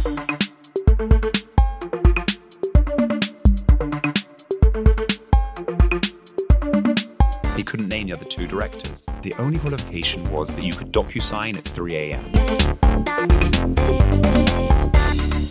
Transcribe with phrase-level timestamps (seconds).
[0.00, 0.06] He
[7.62, 9.04] couldn't name the other two directors.
[9.20, 12.24] The only qualification was that you could DocuSign at 3 a.m.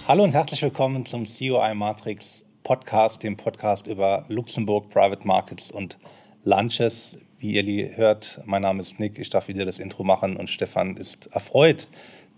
[0.07, 5.99] Hallo und herzlich willkommen zum COI Matrix Podcast, dem Podcast über Luxemburg, Private Markets und
[6.43, 7.19] Lunches.
[7.37, 10.97] Wie ihr hört, mein Name ist Nick, ich darf wieder das Intro machen und Stefan
[10.97, 11.87] ist erfreut,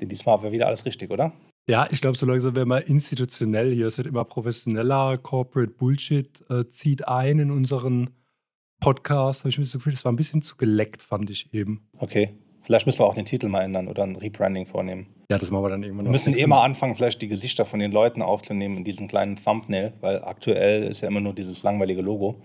[0.02, 1.32] denn diesmal war wieder alles richtig, oder?
[1.70, 3.88] Ja, ich glaube, so langsam werden wir institutionell hier.
[3.88, 5.18] Es wird immer professioneller.
[5.18, 8.10] Corporate Bullshit äh, zieht ein in unseren
[8.79, 9.42] Podcast.
[9.42, 11.88] Habe ich mir das Gefühl, das war ein bisschen zu geleckt, fand ich eben.
[11.97, 12.36] Okay.
[12.64, 15.07] Vielleicht müssen wir auch den Titel mal ändern oder ein Rebranding vornehmen.
[15.32, 17.80] Ja, das machen wir dann irgendwann Wir müssen eh mal anfangen, vielleicht die Gesichter von
[17.80, 22.02] den Leuten aufzunehmen in diesem kleinen Thumbnail, weil aktuell ist ja immer nur dieses langweilige
[22.02, 22.41] Logo,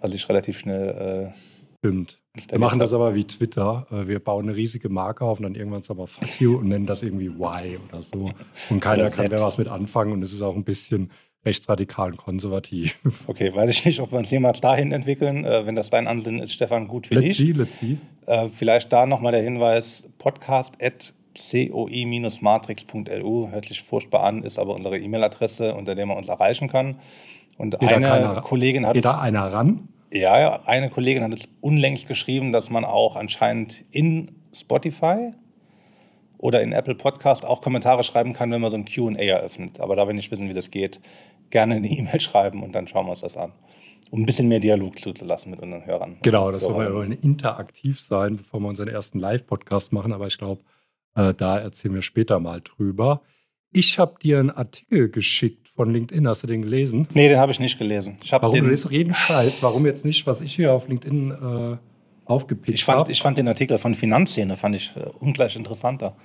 [0.00, 1.32] was ich relativ schnell.
[1.32, 1.38] Äh,
[1.78, 2.20] Stimmt.
[2.48, 3.86] Wir machen das aber wie Twitter.
[3.90, 6.68] Äh, Wir bauen eine riesige Marke auf und dann irgendwann sagen wir Fuck you und
[6.68, 8.30] nennen das irgendwie Y oder so.
[8.70, 11.10] Und keiner kann da was mit anfangen und es ist auch ein bisschen
[11.44, 12.98] rechtsradikal und konservativ.
[13.26, 15.44] okay, weiß ich nicht, ob wir uns jemals dahin entwickeln.
[15.44, 17.38] Äh, wenn das dein Ansinnen ist, Stefan, gut für Let's dich.
[17.38, 17.98] see, let's see.
[18.26, 23.48] Äh, vielleicht da nochmal der Hinweis: podcast at coi-matrix.lu.
[23.50, 26.96] Hört sich furchtbar an, ist aber unsere E-Mail-Adresse, unter der man uns erreichen kann.
[27.58, 29.88] Und Geht da eine Kollegin hat Geht da einer ran?
[30.16, 35.32] Ja, eine Kollegin hat unlängst geschrieben, dass man auch anscheinend in Spotify
[36.38, 39.80] oder in Apple Podcast auch Kommentare schreiben kann, wenn man so ein Q&A eröffnet.
[39.80, 41.00] Aber da wir nicht wissen, wie das geht,
[41.50, 43.52] gerne eine E-Mail schreiben und dann schauen wir uns das an.
[44.10, 46.18] Um ein bisschen mehr Dialog zuzulassen mit unseren Hörern.
[46.22, 50.12] Genau, das wollen wir, wollen interaktiv sein, bevor wir unseren ersten Live-Podcast machen.
[50.12, 50.62] Aber ich glaube,
[51.16, 53.22] äh, da erzählen wir später mal drüber.
[53.72, 56.26] Ich habe dir einen Artikel geschickt von LinkedIn.
[56.26, 57.06] Hast du den gelesen?
[57.14, 58.16] Nee, den habe ich nicht gelesen.
[58.24, 58.52] Ich, Warum?
[58.52, 59.62] den, Du liest doch jeden Scheiß.
[59.62, 61.76] Warum jetzt nicht, was ich hier auf LinkedIn äh,
[62.24, 63.12] aufgepickt ich, fand, habe?
[63.12, 66.16] ich fand den Artikel von Finanzszene fand ich äh, ungleich interessanter,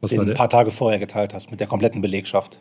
[0.00, 2.60] Was den war ein paar Tage vorher geteilt hast mit der kompletten Belegschaft.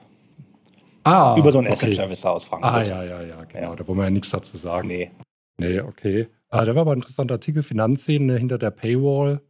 [1.03, 1.75] Ah, über so einen okay.
[1.75, 2.73] Asset Service aus Frankfurt.
[2.73, 3.69] Ah, ja, ja, ja, genau.
[3.69, 3.75] Ja.
[3.77, 4.89] Da wollen wir ja nichts dazu sagen.
[4.89, 5.11] Nee.
[5.57, 6.27] Nee, okay.
[6.49, 7.63] Ah, der war aber ein interessanter Artikel.
[7.63, 9.41] Finanzszene hinter der Paywall.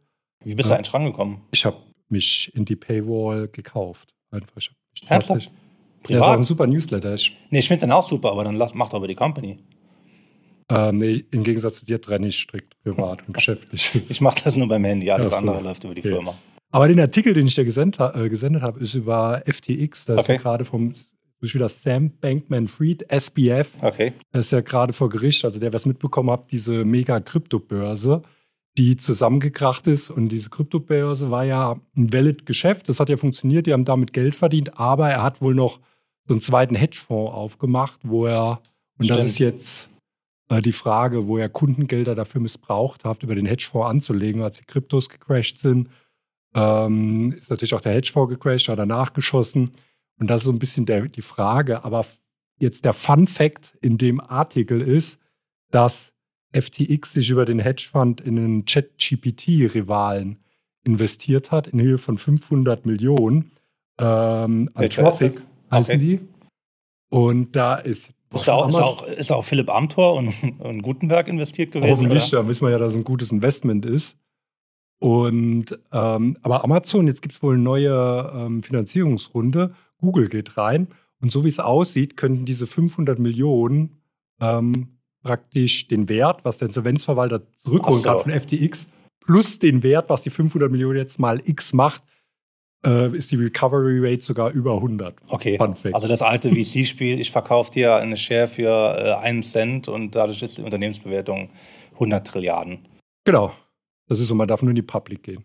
[0.44, 0.76] Wie bist Ja.
[0.76, 1.38] du eigentlich rangekommen?
[1.50, 1.76] Ich habe
[2.08, 4.14] mich in die Paywall gekauft.
[4.30, 4.56] Einfach.
[4.58, 4.70] Ich
[5.10, 5.48] hab mich
[6.02, 6.10] Ernsthaft?
[6.10, 6.46] Ja, ist auch ein Privat?
[6.46, 7.14] super Newsletter.
[7.14, 9.58] Ich nee, ich finde den auch super, aber dann lass, mach doch über die Company.
[10.70, 14.10] Ähm, nee, im Gegensatz zu dir trenne ich strikt privat und geschäftliches.
[14.10, 15.36] Ich mache das nur beim Handy, alles Ach so.
[15.38, 16.10] andere läuft über die Okay.
[16.10, 16.34] Firma.
[16.70, 20.04] Aber den Artikel, den ich dir gesendet, äh, gesendet habe, ist über FTX.
[20.04, 20.32] Da ist Okay.
[20.34, 20.92] ja gerade vom
[21.40, 23.68] ist wieder Sam Bankman-Fried, SBF.
[23.80, 24.12] Okay.
[24.32, 28.22] Er ist ja gerade vor Gericht, also der, wer es mitbekommen hat, diese mega Kryptobörse,
[28.76, 30.10] die zusammengekracht ist.
[30.10, 32.88] Und diese Kryptobörse war ja ein valid Geschäft.
[32.88, 35.80] Das hat ja funktioniert, die haben damit Geld verdient, aber er hat wohl noch
[36.26, 38.60] so einen zweiten Hedgefonds aufgemacht, wo er,
[38.98, 39.30] und das Stimmt.
[39.30, 39.90] ist jetzt
[40.48, 44.64] äh, die Frage, wo er Kundengelder dafür missbraucht hat, über den Hedgefonds anzulegen, als die
[44.64, 45.88] Kryptos gecrashed sind.
[46.54, 49.70] Ähm, ist natürlich auch der Hedgefonds gecrashed, hat er nachgeschossen.
[50.20, 51.84] Und das ist so ein bisschen der, die Frage.
[51.84, 52.04] Aber
[52.60, 55.20] jetzt der Fun Fact in dem Artikel ist,
[55.70, 56.12] dass
[56.52, 60.38] FTX sich über den Hedgefonds in einen Chat-GPT-Rivalen
[60.84, 63.52] investiert hat, in Höhe von 500 Millionen.
[63.98, 65.98] Ähm, Anthropic heißen Okay.
[65.98, 66.20] die.
[67.10, 68.10] Und da ist.
[68.34, 71.90] Ist da, auch, ist, auch, ist auch Philipp Amthor und, und Gutenberg investiert gewesen?
[71.90, 74.18] Hoffentlich, da wissen wir ja, dass es ein gutes Investment ist.
[75.00, 79.74] Und ähm, aber Amazon, jetzt gibt es wohl eine neue ähm, Finanzierungsrunde.
[79.98, 80.88] Google geht rein.
[81.20, 84.02] Und so wie es aussieht, könnten diese 500 Millionen
[84.40, 84.97] ähm,
[85.28, 88.08] praktisch den Wert, was der Insolvenzverwalter zurückholen so.
[88.08, 88.88] kann von FTX,
[89.20, 92.02] plus den Wert, was die 500 Millionen jetzt mal X macht,
[92.86, 95.16] äh, ist die Recovery Rate sogar über 100.
[95.28, 95.58] Okay,
[95.92, 100.42] also das alte VC-Spiel, ich verkaufe dir eine Share für äh, einen Cent und dadurch
[100.42, 101.50] ist die Unternehmensbewertung
[101.94, 102.88] 100 Trilliarden.
[103.24, 103.52] Genau.
[104.08, 105.44] Das ist so, man darf nur in die Public gehen.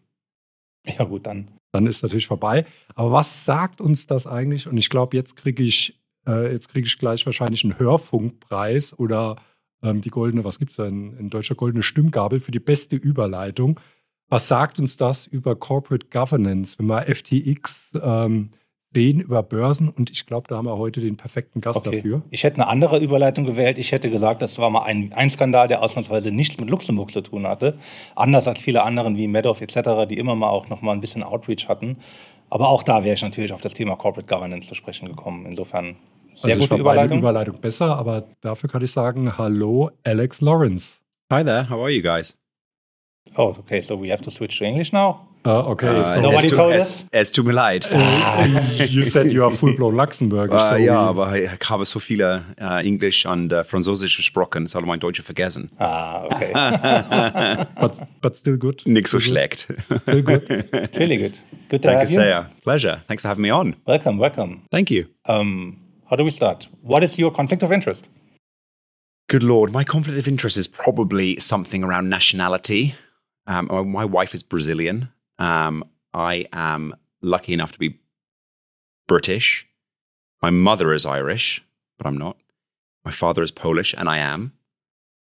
[0.85, 1.49] Ja gut, dann.
[1.73, 2.65] dann ist natürlich vorbei.
[2.95, 4.67] Aber was sagt uns das eigentlich?
[4.67, 9.35] Und ich glaube, jetzt kriege ich, äh, jetzt kriege ich gleich wahrscheinlich einen Hörfunkpreis oder
[9.83, 12.95] ähm, die goldene, was gibt es da in, in deutscher goldene Stimmgabel für die beste
[12.95, 13.79] Überleitung.
[14.29, 18.49] Was sagt uns das über Corporate Governance, wenn wir FTX ähm,
[18.95, 19.89] sehen über Börsen?
[19.89, 21.97] Und ich glaube, da haben wir heute den perfekten Gast Okay.
[21.97, 22.21] dafür.
[22.31, 23.77] Ich hätte eine andere Überleitung gewählt.
[23.77, 27.21] Ich hätte gesagt, das war mal ein, ein Skandal, der ausnahmsweise nichts mit Luxemburg zu
[27.21, 27.77] tun hatte.
[28.15, 31.21] Anders als viele anderen wie Madoff etc., die immer mal auch noch mal ein bisschen
[31.21, 31.97] Outreach hatten.
[32.49, 35.45] Aber auch da wäre ich natürlich auf das Thema Corporate Governance zu sprechen gekommen.
[35.45, 35.95] Insofern
[36.35, 37.19] sehr also ich gute Überleitung.
[37.19, 40.99] Überleitung besser, aber dafür kann ich sagen, hallo Alex Lawrence.
[41.31, 42.37] Hi there, how are you guys?
[43.37, 45.27] oh, okay, so we have to switch to English now.
[45.45, 47.05] Uh, okay, Uh, so Nobody tut- told us?
[47.11, 47.85] Es tut mir leid.
[48.89, 50.55] you said you are full-blown Luxembourgish.
[50.61, 54.63] Äh, so ja, we- aber ich habe so viele äh, Englisch und äh, Französisch gesprochen,
[54.65, 55.67] das habe mein Deutsch vergessen.
[55.79, 56.53] Ah, okay.
[57.81, 58.83] but, but still good.
[58.85, 59.67] Nicht so schlecht.
[60.03, 60.43] Still good.
[60.97, 61.33] really good.
[61.69, 62.19] Good to Danke have you.
[62.19, 62.49] sehr.
[62.63, 63.01] Pleasure.
[63.07, 63.75] Thanks for having me on.
[63.85, 64.61] Welcome, welcome.
[64.71, 65.05] Thank you.
[65.27, 65.77] Um,
[66.13, 66.67] how do we start?
[66.83, 68.07] What is your conflict of interest?
[69.29, 72.93] Good lord, my conflict of interest is probably something around nationality.
[73.47, 75.09] Um, my wife is Brazilian.
[75.39, 75.83] Um,
[76.13, 76.93] I am
[77.23, 77.99] lucky enough to be
[79.07, 79.65] British.
[80.39, 81.63] My mother is Irish,
[81.97, 82.37] but I'm not.
[83.03, 84.53] My father is Polish, and I am.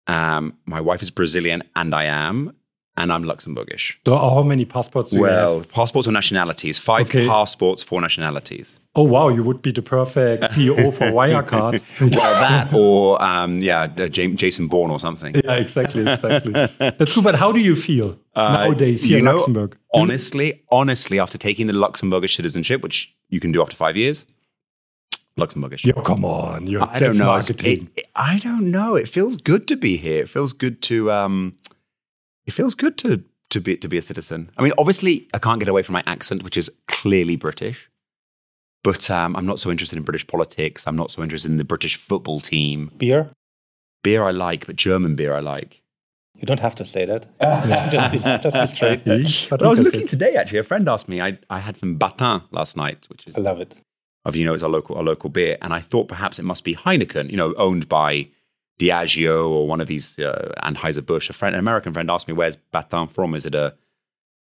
[0.06, 2.54] Um, my wife is Brazilian, and I am.
[2.96, 3.96] And I'm Luxembourgish.
[4.06, 6.78] So how many passports do you Well, passports or nationalities?
[6.78, 7.26] Five Okay.
[7.26, 8.78] passports, four nationalities.
[8.98, 11.80] Oh wow, you would be the perfect CEO for Wirecard.
[12.16, 15.32] Well, that or um, yeah, uh, Jason Bourne or something.
[15.44, 16.52] yeah, exactly, exactly.
[16.52, 17.22] That's good.
[17.24, 19.76] But how do you feel nowadays here Uh, in know, Luxembourg?
[19.94, 24.26] Honestly, honestly, after taking the Luxembourgish citizenship, which you can do after five years,
[25.38, 25.84] Luxembourgish.
[25.84, 27.36] Yo, come on, you I don't know.
[27.36, 28.96] It, it- I don't know.
[28.96, 30.22] It feels good to be here.
[30.22, 31.12] It feels good to.
[31.12, 31.56] Um,
[32.46, 34.50] it feels good to to be to be a citizen.
[34.56, 37.88] I mean, obviously, I can't get away from my accent, which is clearly British.
[38.84, 40.86] But um, I'm not so interested in British politics.
[40.86, 42.90] I'm not so interested in the British football team.
[42.96, 43.30] Beer?
[44.02, 45.82] Beer I like, but German beer I like.
[46.36, 47.26] You don't have to say that.
[47.90, 49.04] just, be, just be straight.
[49.50, 50.08] But I was looking it.
[50.08, 50.36] today.
[50.36, 51.20] Actually, a friend asked me.
[51.20, 53.74] I I had some Battin last night, which is I love it.
[54.24, 56.62] of you know is our local our local beer, and I thought perhaps it must
[56.62, 58.28] be Heineken, you know, owned by
[58.78, 61.28] Diageo or one of these uh, Anheuser Busch.
[61.28, 63.34] A friend, an American friend, asked me, "Where's Battin from?
[63.34, 63.74] Is it a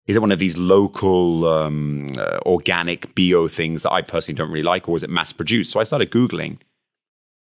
[0.07, 4.49] is it one of these local um, uh, organic bio things that I personally don't
[4.51, 6.53] really like, or is it mass produced?" So I started googling.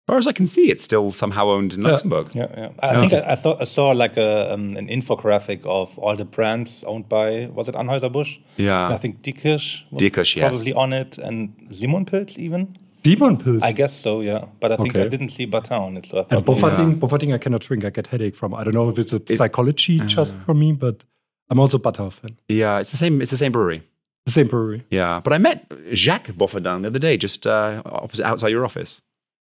[0.06, 2.34] As far as I can see, it's still somehow owned in Luxembourg.
[2.34, 2.68] Yeah, yeah.
[2.80, 6.26] I think I, I thought I saw like a um, an infographic of all the
[6.26, 8.38] brands owned by was it Anheuser Busch?
[8.58, 8.90] Yeah.
[8.90, 10.50] I think Diekirch was Diekirch, yes.
[10.50, 12.76] probably on it, and Simon Pils even.
[12.92, 13.62] Simon Pils.
[13.62, 14.44] I guess so, yeah.
[14.60, 16.98] But I think I didn't see Battin on it, so I and thought maybe- Bofferding,
[17.00, 17.84] Bofferding I cannot drink.
[17.84, 18.52] I get headache from.
[18.54, 20.06] I don't know if it's a psychology Uh.
[20.06, 21.04] just for me, but
[21.50, 22.36] I'm also Battin fan.
[22.48, 23.20] Yeah, it's the same.
[23.20, 23.82] It's the same brewery.
[24.26, 24.84] The same brewery.
[24.90, 27.82] Yeah, but I met Jacques Boffardin the other day, just uh,
[28.24, 29.02] outside your office.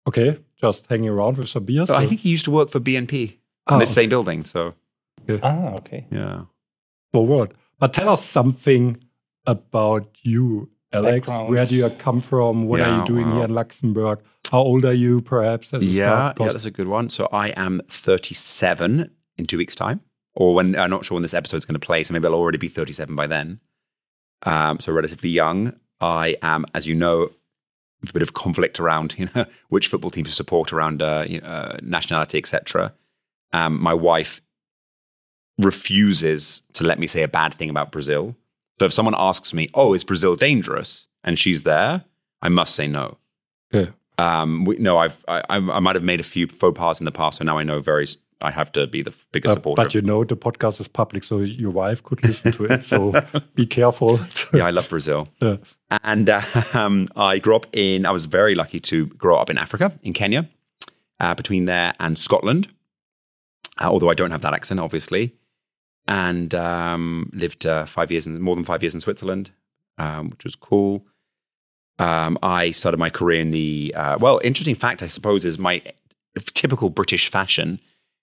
[0.09, 1.89] Okay, just hanging around with some beers.
[1.89, 3.35] So I think he used to work for BNP in
[3.69, 3.79] Oh.
[3.79, 4.45] the same building.
[4.45, 4.75] So
[5.43, 6.07] Ah, okay.
[6.11, 6.43] yeah,
[7.13, 7.53] for what?
[7.79, 8.97] But tell us something
[9.47, 11.27] about you, Alex.
[11.27, 11.51] Background.
[11.51, 12.67] Where do you come from?
[12.69, 13.35] What are you doing wow.
[13.37, 14.21] here in Luxembourg?
[14.51, 15.73] How old are you, perhaps?
[15.75, 16.37] As a yeah, start?
[16.39, 16.47] yeah.
[16.47, 17.09] 'Cause- That's a good one.
[17.09, 20.01] So I am 37 in two weeks' time,
[20.41, 22.03] or when I'm not sure when this episode's going to play.
[22.03, 23.61] So maybe I'll already be 37 by then.
[24.45, 25.75] Um, so relatively young.
[26.01, 27.31] I am, as you know,
[28.09, 31.43] a bit of conflict around you know which football team to support around uh, you
[31.43, 32.95] know, uh, nationality, etc.
[33.53, 34.41] Um, my wife
[35.59, 38.35] refuses to let me say a bad thing about Brazil.
[38.79, 42.07] So if someone asks me, "Oh, is Brazil dangerous?" and she's there,
[42.41, 43.19] I must say no.
[43.75, 43.93] Okay.
[44.17, 47.05] Um, we, no, I've I, I I might have made a few faux pas in
[47.05, 48.07] the past, so now I know very.
[48.43, 49.83] I have to be the biggest Uh, supporter.
[49.83, 52.85] but you know the podcast is public, so your wife could listen to it.
[52.85, 53.13] So
[53.55, 54.19] be careful.
[54.55, 55.29] yeah, I love Brazil.
[55.43, 55.57] Yeah.
[56.05, 56.31] And
[56.75, 60.13] um, I grew up in, I was very lucky to grow up in Africa, in
[60.13, 60.49] Kenya,
[61.19, 62.69] uh, between there and Scotland.
[63.81, 65.35] Uh, although I don't have that accent, obviously.
[66.07, 69.51] And um, lived uh, five years, in, more than five years in Switzerland,
[69.99, 71.05] um, which was cool.
[71.99, 75.83] Um, I started my career in the, uh, well, interesting fact, I suppose, is my
[76.55, 77.81] typical British fashion.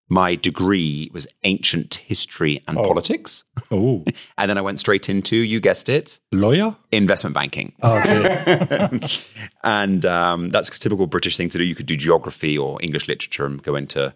[0.09, 3.43] My degree was ancient history and politics.
[3.71, 4.05] Oh,
[4.37, 6.75] And then I went straight into, you guessed it, lawyer?
[6.93, 7.73] investment banking.
[7.83, 8.99] Okay.
[9.63, 11.65] and um, that's a typical British thing to do.
[11.65, 14.13] You could do geography or English literature and go into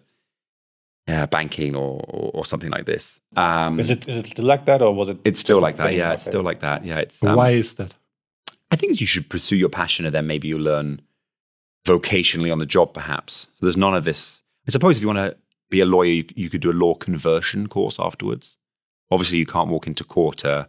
[1.08, 3.20] uh, banking or, or, or something like this.
[3.36, 5.18] Um, Is it is it still like that, or was it?
[5.24, 5.92] it's still like that.
[5.94, 6.84] Yeah, it's still like that.
[6.84, 7.22] Yeah, it's.
[7.22, 7.92] Um, Why is that?
[8.70, 11.02] I think you should pursue your passion and then maybe you learn
[11.84, 13.48] vocationally on the job, perhaps.
[13.54, 14.40] So there's none of this.
[14.66, 15.36] I suppose if you want to
[15.72, 18.56] be a lawyer, you, you could do a law conversion course afterwards.
[19.10, 20.66] Obviously, you can't walk into court uh,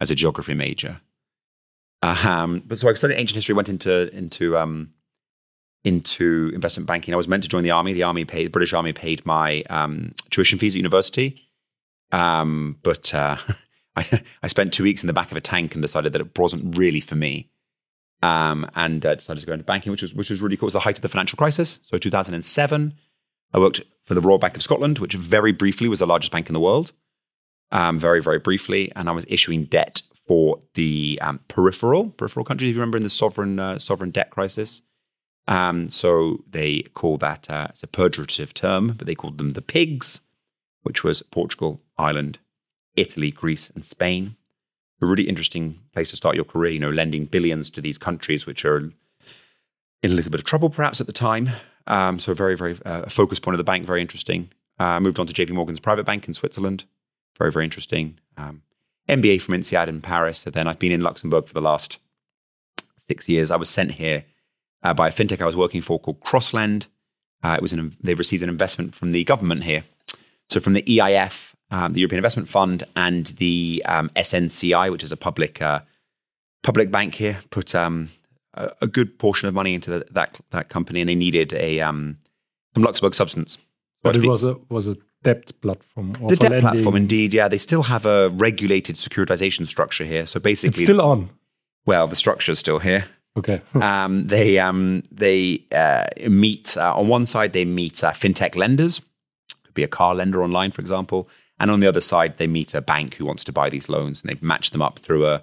[0.00, 1.00] as a geography major.
[2.02, 4.92] Um, but so I studied ancient history, went into into um,
[5.84, 7.14] into investment banking.
[7.14, 7.92] I was meant to join the army.
[7.92, 11.40] The army paid, the British Army paid my um, tuition fees at university.
[12.12, 13.36] Um, but uh,
[13.96, 16.38] I, I spent two weeks in the back of a tank and decided that it
[16.38, 17.50] wasn't really for me.
[18.22, 20.66] Um, and uh, decided to go into banking, which was which was really cool.
[20.66, 21.80] It was the height of the financial crisis.
[21.84, 22.94] So 2007,
[23.52, 26.48] I worked for the Royal Bank of Scotland, which very briefly was the largest bank
[26.48, 26.92] in the world.
[27.72, 32.70] Um, very very briefly, and I was issuing debt for the um, peripheral peripheral countries.
[32.70, 34.82] If you remember in the sovereign uh, sovereign debt crisis,
[35.46, 39.62] um, so they call that uh, it's a pejorative term, but they called them the
[39.62, 40.20] pigs,
[40.82, 42.38] which was Portugal, Ireland,
[42.96, 44.36] Italy, Greece, and Spain.
[45.02, 46.72] a really interesting place to start your career.
[46.72, 48.92] You know, lending billions to these countries which are
[50.02, 51.50] in a little bit of trouble, perhaps at the time.
[51.86, 54.50] Um, so very, very uh, focus point of the bank, very interesting.
[54.78, 56.84] Uh, moved on to JP Morgan's private bank in Switzerland,
[57.38, 58.18] very, very interesting.
[58.36, 58.62] Um,
[59.08, 60.44] MBA from INSEAD in Paris.
[60.46, 61.98] And then I've been in Luxembourg for the last
[63.06, 63.50] six years.
[63.50, 64.24] I was sent here
[64.82, 66.86] uh, by a fintech I was working for called CrossLend.
[67.42, 69.84] Uh, it was an, they received an investment from the government here.
[70.48, 75.12] So from the EIF, um, the European Investment Fund, and the um, SNCI, which is
[75.12, 75.80] a public uh,
[76.62, 78.10] public bank here, put um,
[78.54, 81.80] a, a, good portion of money into the, that that company, and they needed a
[81.80, 82.18] um,
[82.74, 83.58] some Luxembourg substance.
[84.02, 86.12] But it was a was a debt platform.
[86.28, 86.60] the debt lending.
[86.60, 87.34] platform, indeed.
[87.34, 90.26] Yeah, they still have a regulated securitization structure here.
[90.26, 91.30] So basically, it's still on.
[91.86, 93.06] Well, the structure is still here.
[93.36, 93.60] Okay.
[93.74, 97.52] um, they um, they uh, meet uh, on one side.
[97.52, 99.00] They meet uh, fintech lenders,
[99.64, 102.74] could be a car lender online, for example, and on the other side they meet
[102.74, 105.42] a bank who wants to buy these loans, and they match them up through a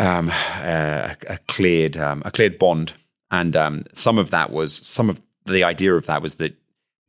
[0.00, 2.94] um, a, a, cleared um, a cleared bond.
[3.30, 6.56] And um, some of that was some of the idea of that was that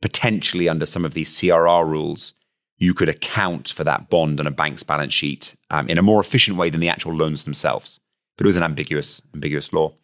[0.00, 2.34] potentially under some of these CRR rules,
[2.78, 6.20] you could account for that bond on a bank's balance sheet um, in a more
[6.20, 7.98] efficient way than the actual loans themselves.
[8.36, 9.94] But it was an ambiguous, ambiguous law.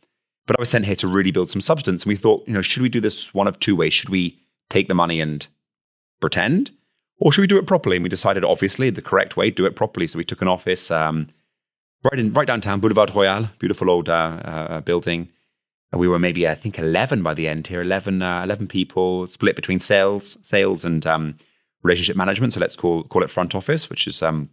[0.46, 2.04] But I was sent here to really build some substance.
[2.04, 3.92] And we thought, you know, should we do this one of two ways?
[3.92, 4.40] Should we
[4.70, 5.46] take the money and
[6.20, 6.70] pretend?
[7.18, 7.96] Or should we do it properly?
[7.96, 10.06] And we decided, obviously, the correct way, do it properly.
[10.06, 11.28] So we took an office um,
[12.04, 15.28] right in right downtown, Boulevard Royal, beautiful old uh, uh, building.
[15.90, 19.26] And we were maybe, I think, 11 by the end here, 11, uh, 11 people
[19.26, 21.36] split between sales, sales and um,
[21.82, 22.52] relationship management.
[22.52, 24.50] So let's call, call it front office, which is um,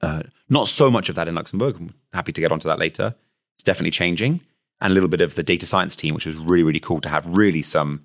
[0.00, 1.76] uh, not so much of that in Luxembourg.
[1.76, 3.14] I'm happy to get onto that later.
[3.56, 4.40] It's definitely changing.
[4.80, 7.08] And a little bit of the data science team, which was really, really cool to
[7.08, 8.04] have really some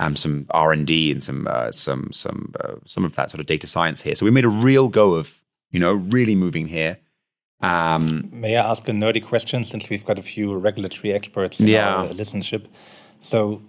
[0.00, 3.38] um, some R and D and some uh, some some uh, some of that sort
[3.38, 4.14] of data science here.
[4.14, 6.96] So we made a real go of you know really moving here
[7.62, 11.66] um, May I ask a nerdy question since we've got a few regulatory experts in
[11.66, 11.94] yeah.
[11.94, 12.66] our listenership?
[13.20, 13.62] So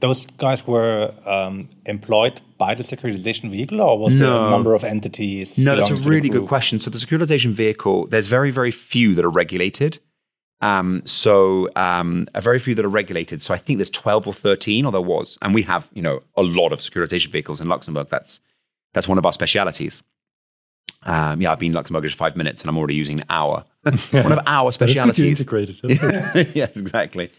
[0.00, 4.24] those guys were um, employed by the securitization vehicle, or was no.
[4.24, 5.58] there a number of entities?
[5.58, 6.78] No, that's a really good question.
[6.80, 9.98] So the securitization vehicle, there's very, very few that are regulated.
[10.60, 13.42] Um, so um, a very few that are regulated.
[13.42, 16.22] So I think there's 12 or 13, or there was, and we have you know
[16.36, 18.08] a lot of securitization vehicles in Luxembourg.
[18.08, 18.40] That's
[18.94, 20.02] that's one of our specialities.
[21.04, 23.64] Um, yeah, I've been in Luxembourg for five minutes and I'm already using an hour.
[24.10, 25.40] One of our specialities.
[25.40, 25.78] integrated.
[26.54, 27.30] yes, exactly.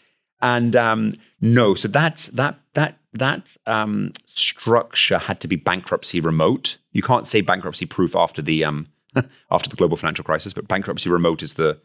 [0.41, 6.77] And um, no, so that's that that that um, structure had to be bankruptcy remote.
[6.91, 8.87] You can't say bankruptcy proof after the um,
[9.51, 11.79] after the global financial crisis, but bankruptcy remote is the,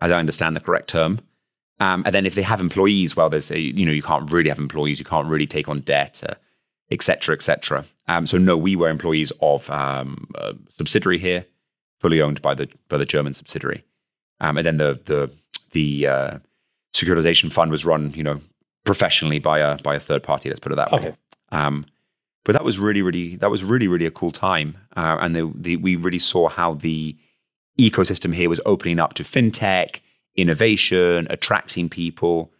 [0.00, 1.20] as I understand, the correct term.
[1.80, 4.48] Um, and then if they have employees, well, there's a, you know you can't really
[4.48, 6.22] have employees, you can't really take on debt,
[6.90, 7.78] etc., uh, etc.
[7.80, 11.46] Et um, so no, we were employees of um, a subsidiary here,
[12.00, 13.84] fully owned by the by the German subsidiary,
[14.40, 15.30] um, and then the the
[15.72, 16.38] the uh,
[16.94, 18.40] securitization fund was run, you know,
[18.84, 20.48] professionally by a by a third party.
[20.48, 21.10] Let's put it that okay.
[21.10, 21.16] way.
[21.50, 21.86] Um,
[22.44, 25.50] but that was really, really that was really, really a cool time, uh, and the,
[25.54, 27.16] the, we really saw how the
[27.78, 30.00] ecosystem here was opening up to fintech,
[30.36, 32.52] innovation, attracting people.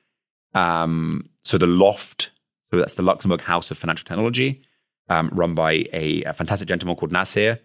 [0.55, 2.31] Um, so the LHoFT,
[2.71, 4.63] so that's the Luxembourg House of Financial Technology
[5.09, 7.61] um, run by a, a, fantastic gentleman called Nasir.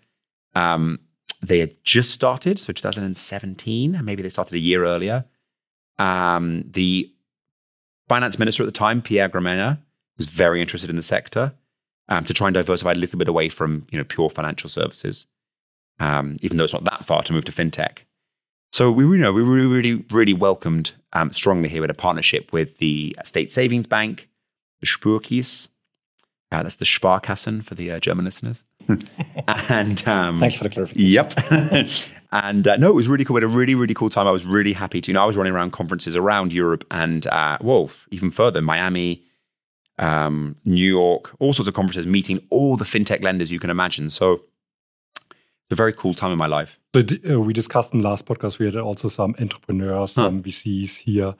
[0.55, 0.99] Um,
[1.41, 5.25] they had just started, so 2017, maybe they started a year earlier.
[5.97, 7.11] Um, the
[8.07, 9.79] finance minister at the time, Pierre Gramegna,
[10.17, 11.53] was very interested in the sector
[12.09, 15.27] um, to try and diversify a little bit away from you know pure financial services,
[15.99, 17.99] um, even though it's not that far to move to fintech.
[18.71, 22.51] So we, you know, we really, really, really welcomed um, strongly here with a partnership
[22.53, 24.29] with the State Savings Bank,
[24.79, 25.69] the Spuerkeess,
[26.51, 28.63] uh, that's the Sparkassen for the uh, German listeners.
[29.69, 31.11] and um, thanks for the clarification.
[31.11, 31.33] Yep.
[32.31, 33.35] and uh, no, it was really cool.
[33.35, 34.27] We had a really, really cool time.
[34.27, 35.11] I was really happy to.
[35.11, 39.23] You know, I was running around conferences around Europe and uh, whoa, even further, Miami,
[39.99, 44.09] um, New York, all sorts of conferences, meeting all the fintech lenders you can imagine.
[44.09, 44.33] So
[45.23, 46.79] it's a very cool time in my life.
[46.91, 50.25] But uh, we discussed in the last podcast, we had also some entrepreneurs, huh.
[50.25, 51.35] some VCs here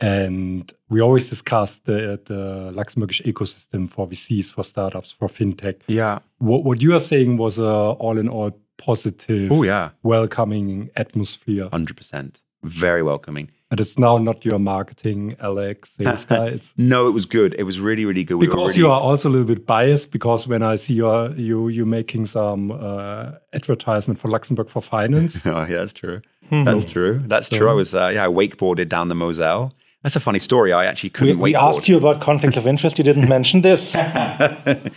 [0.00, 5.80] and we always discuss the the Luxembourgish ecosystem for VCs, for startups, for fintech.
[5.86, 6.20] Yeah.
[6.38, 11.68] What what you are saying was a all in all positive, oh yeah, welcoming atmosphere.
[11.70, 13.50] Hundred percent, very welcoming.
[13.70, 16.48] And it's now not your marketing Alex sales guy.
[16.56, 17.54] It's no, it was good.
[17.56, 18.38] It was really really good.
[18.38, 18.80] We because really...
[18.80, 22.26] you are also a little bit biased because when I see you you you making
[22.26, 25.46] some uh, advertisement for Luxembourg for finance.
[25.46, 26.22] oh yeah, that's true.
[26.48, 26.64] Hmm.
[26.64, 27.22] That's true.
[27.26, 27.70] That's so, true.
[27.70, 30.72] I was uh, yeah, I wakeboarded down the Moselle that's a funny story.
[30.72, 31.50] I actually couldn't we, wait.
[31.50, 32.98] We asked you about conflicts of interest.
[32.98, 33.94] You didn't mention this.
[33.96, 34.90] I,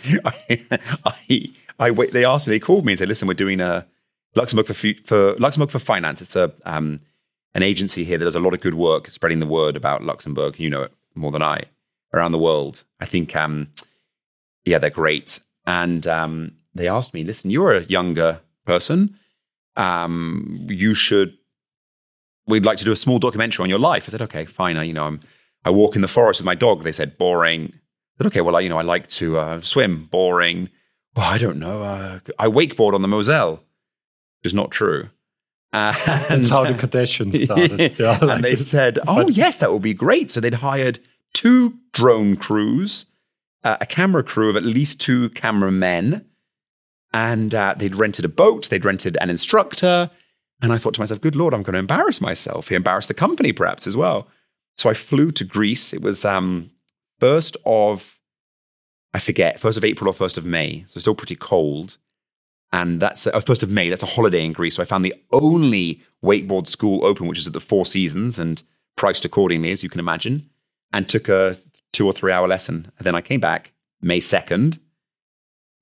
[1.04, 2.52] I, I wait, they asked me.
[2.52, 3.86] They called me and said, "Listen, we're doing a
[4.34, 6.22] Luxembourg for, for Luxembourg for Finance.
[6.22, 7.00] It's a um,
[7.54, 10.58] an agency here that does a lot of good work spreading the word about Luxembourg.
[10.58, 11.64] You know it more than I
[12.14, 12.84] around the world.
[13.00, 13.68] I think, um,
[14.64, 15.40] yeah, they're great.
[15.66, 19.18] And um, they asked me, listen, you're a younger person.
[19.76, 21.36] Um, you should.
[22.46, 24.08] We'd like to do a small documentary on your life.
[24.08, 24.76] I said, okay, fine.
[24.76, 25.20] I, you know, I'm,
[25.64, 26.82] I walk in the forest with my dog.
[26.82, 27.72] They said, boring.
[27.72, 30.06] I said, okay, well, I, you know, I like to uh, swim.
[30.10, 30.68] Boring.
[31.16, 31.82] Well, I don't know.
[31.82, 33.62] Uh, I wakeboard on the Moselle.
[34.42, 35.10] Which is not true.
[35.74, 35.92] Uh,
[36.28, 37.94] That's how the Kardashians started.
[37.98, 41.00] Yeah, like and they said, "Oh yes, that would be great." So they'd hired
[41.32, 43.06] two drone crews,
[43.64, 46.24] uh, a camera crew of at least two cameramen,
[47.12, 48.68] and uh, they'd rented a boat.
[48.70, 50.12] They'd rented an instructor,
[50.64, 53.14] and I thought to myself, "Good lord, I'm going to embarrass myself here, embarrass the
[53.14, 54.28] company perhaps as well."
[54.76, 55.92] So I flew to Greece.
[55.92, 56.70] It was um,
[57.20, 58.18] first of,
[59.12, 61.98] I forget, first of April or first of May, so still pretty cold
[62.74, 63.88] and that's uh, first of May.
[63.88, 64.74] That's a holiday in Greece.
[64.74, 68.60] So I found the only wakeboard school open, which is at the Four Seasons, and
[68.96, 70.50] priced accordingly, as you can imagine,
[70.92, 71.56] and took a
[71.92, 72.90] two or three hour lesson.
[72.98, 74.80] And then I came back May second,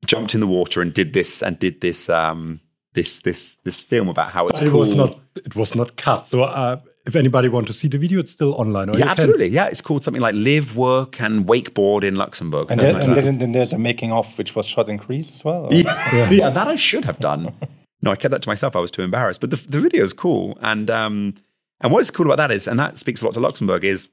[0.04, 2.60] jumped in the water, and did this and did this um,
[2.94, 4.80] this this this film about how it's it cool.
[4.80, 6.26] was not it was not cut.
[6.26, 8.90] So uh, if anybody want to see the video, it's still online.
[8.90, 9.48] or you yeah, can- absolutely.
[9.48, 13.18] Yeah, it's called something like "Live, Work, and Wakeboard in Luxembourg." And, something there, like
[13.18, 15.66] and then, then there's a making off which was shot in Greece as well.
[15.66, 17.54] or- yeah, yeah, that I should have done.
[18.02, 18.76] No, I kept that to myself.
[18.76, 19.40] I was too embarrassed.
[19.40, 21.34] But the, the video is cool, and um,
[21.80, 24.08] and what is cool about that is, and that speaks a lot to Luxembourg, is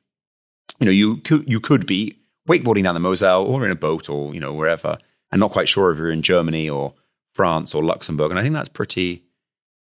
[0.79, 2.17] you know you could you could be
[2.47, 4.97] wakeboarding down the Moselle or in a boat or you know wherever,
[5.31, 6.93] and not quite sure if you're in Germany or
[7.39, 8.31] France or Luxembourg.
[8.31, 9.23] And I think that's pretty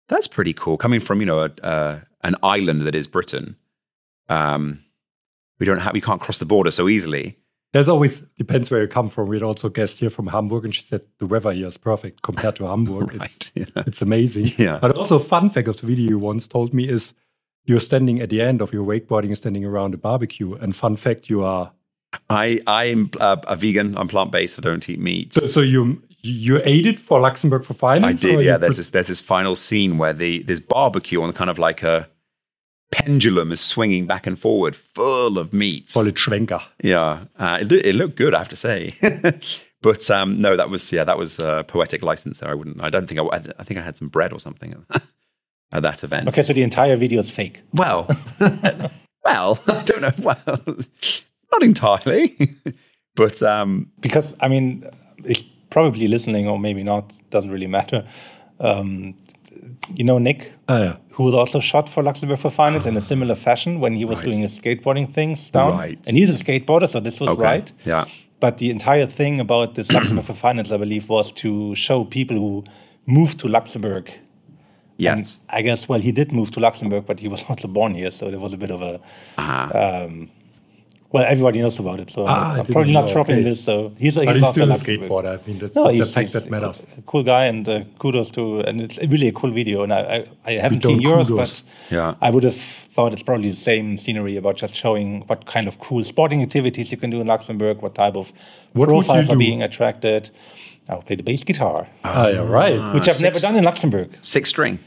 [0.09, 3.57] that's pretty cool coming from you know a, uh, an island that is Britain.
[4.29, 4.85] Um,
[5.59, 7.37] we don't have we can't cross the border so easily.
[7.73, 9.27] There's always depends where you come from.
[9.27, 12.23] We had also guest here from Hamburg, and she said the weather here is perfect
[12.23, 13.11] compared to Hamburg.
[13.15, 13.53] It's Right.
[13.57, 13.83] Yeah.
[13.89, 14.47] it's amazing.
[14.57, 14.79] Yeah.
[14.81, 17.13] But also, fun fact of the video you once told me is
[17.65, 20.95] you're standing at the end of your wakeboarding, you're standing around a barbecue, and fun
[20.97, 21.73] fact, you are
[22.31, 23.99] I I'm uh, a vegan.
[23.99, 24.61] I'm plant based.
[24.61, 25.33] I don't eat meat.
[25.33, 28.57] so, so you you ate it for Luxembourg for I did, yeah.
[28.57, 31.83] There's put- this, there's this final scene where the this barbecue on kind of like
[31.83, 32.09] a
[32.91, 35.91] pendulum is swinging back and forward, full of meat.
[35.91, 36.63] volle Schwenker.
[36.83, 38.95] Yeah, uh, it, it looked good, I have to say.
[39.83, 42.51] but um, no, that was yeah, that was a poetic license there.
[42.51, 42.83] I wouldn't.
[42.83, 43.37] I don't think I.
[43.37, 44.85] I th- I think I had some bread or something
[45.73, 46.29] at that event.
[46.29, 47.63] Okay, so the entire video is fake.
[47.73, 48.09] Well,
[49.25, 50.13] well, I don't know.
[50.19, 50.77] Well,
[51.53, 52.37] not entirely,
[53.15, 54.89] but um, because I mean,
[55.25, 58.07] it's probably listening or maybe not doesn't really matter.
[58.61, 59.15] Um,
[59.95, 60.97] you know Nick, Ah, yeah.
[61.13, 64.19] who was also shot for Luxembourg for Finance in a similar fashion when he was
[64.19, 64.27] Right.
[64.27, 65.73] doing his skateboarding things down.
[65.79, 65.99] Right.
[66.07, 67.73] And he's a skateboarder, so this was okay, right.
[67.85, 68.05] yeah.
[68.41, 72.37] But the entire thing about this Luxembourg for Finance, I believe, was to show people
[72.37, 72.65] who
[73.07, 74.13] moved to Luxembourg.
[74.97, 75.41] Yes.
[75.49, 78.11] And I guess, well, he did move to Luxembourg, but he was also born here,
[78.11, 79.01] so there was a bit of a.
[79.39, 80.31] Um,
[81.11, 83.45] well, everybody knows about it, so Ah, I I'm probably not dropping okay.
[83.45, 83.65] this.
[83.65, 85.41] So he's a, But he's he's still a skateboarder.
[85.43, 86.87] I mean, that's No, the he's, fact that matters.
[86.99, 89.83] a cool guy, and uh, kudos to, and it's really a cool video.
[89.85, 91.63] And I, I, I haven't don't seen yours, kudos.
[91.63, 92.15] but Yeah.
[92.21, 92.55] I would have
[92.95, 96.91] thought it's probably the same scenery about just showing what kind of cool sporting activities
[96.93, 98.33] you can do in Luxembourg, what type of
[98.75, 100.31] What you profiles are being attracted.
[100.91, 102.95] I'll play the bass guitar, Ah, yeah, right.
[102.95, 104.09] which I've never done in Luxembourg.
[104.23, 104.79] Six string.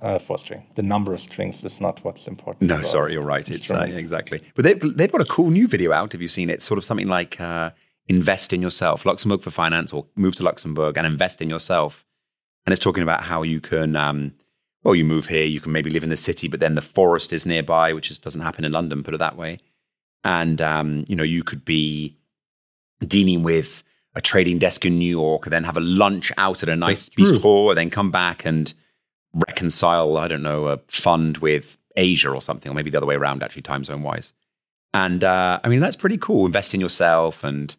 [0.00, 0.66] Uh, four string.
[0.74, 2.68] The number of strings is not what's important.
[2.68, 3.48] No, sorry, you're right.
[3.48, 4.42] It's uh, exactly.
[4.54, 6.12] But they've they've got a cool new video out.
[6.12, 6.54] Have you seen it?
[6.54, 7.70] It's sort of something like uh,
[8.06, 12.04] invest in yourself, Luxembourg for finance, or move to Luxembourg and invest in yourself.
[12.66, 14.34] And it's talking about how you can, um,
[14.82, 17.32] well, you move here, you can maybe live in the city, but then the forest
[17.32, 19.02] is nearby, which is, doesn't happen in London.
[19.02, 19.58] Put it that way.
[20.24, 22.16] And um, you know, you could be
[23.00, 23.82] dealing with
[24.14, 27.08] a trading desk in New York, and then have a lunch out at a nice
[27.08, 28.74] bistro, and then come back and
[29.32, 33.16] reconcile, I don't know, a fund with Asia or something, or maybe the other way
[33.16, 34.32] around, actually, time zone wise.
[34.94, 36.46] And uh, I mean, that's pretty cool.
[36.46, 37.76] Invest in yourself, and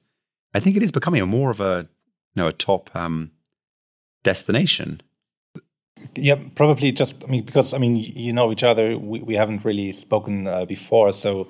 [0.54, 1.88] I think it is becoming a more of a,
[2.36, 3.32] you know, a top um,
[4.24, 5.02] destination.
[6.16, 9.66] Yeah, probably just, I mean, because, I mean, you know each other, we, we haven't
[9.66, 11.12] really spoken uh, before.
[11.12, 11.48] So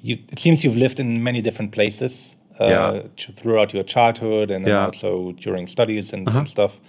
[0.00, 3.02] you, it seems you've lived in many different places uh, Yeah.
[3.36, 4.86] throughout your childhood and Yeah.
[4.86, 6.80] also during studies and, and stuff.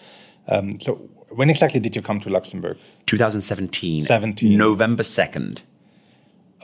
[0.47, 2.77] Um, so when exactly did you come to Luxembourg?
[3.05, 4.57] 2017, 17.
[4.57, 5.59] November 2nd.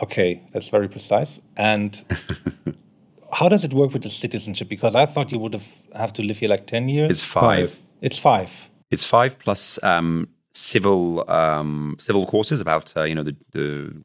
[0.02, 1.40] Okay, that's very precise.
[1.56, 2.04] And
[3.32, 4.70] how does it work with the citizenship?
[4.70, 7.12] Because I thought you would have have to live here like 10 years.
[7.12, 7.80] It's five.
[8.02, 8.70] It's five.
[8.92, 14.04] It's five plus um, civil um, civil courses about uh, you know the the,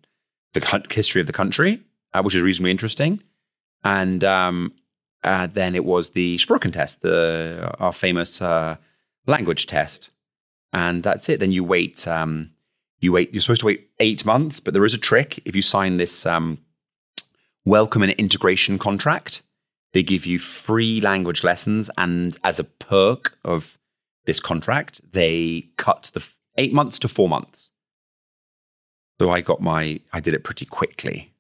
[0.55, 1.83] the history of the country,
[2.15, 3.23] uh, which is reasonably interesting,
[3.85, 4.73] and um,
[5.25, 8.77] uh, then it was the Sproochentest, the our famous uh,
[9.27, 10.11] language test,
[10.73, 11.41] and that's it.
[11.41, 12.07] Then you wait.
[12.07, 12.51] Um,
[13.01, 13.33] you wait.
[13.33, 15.41] You're supposed to wait eight months, but there is a trick.
[15.45, 16.59] If you sign this um,
[17.65, 19.43] welcome and integration contract,
[19.93, 23.79] they give you free language lessons, and as a perk of
[24.27, 27.71] this contract, they cut the f- eight months to four months.
[29.21, 30.01] So I got my.
[30.13, 31.33] I did it pretty quickly.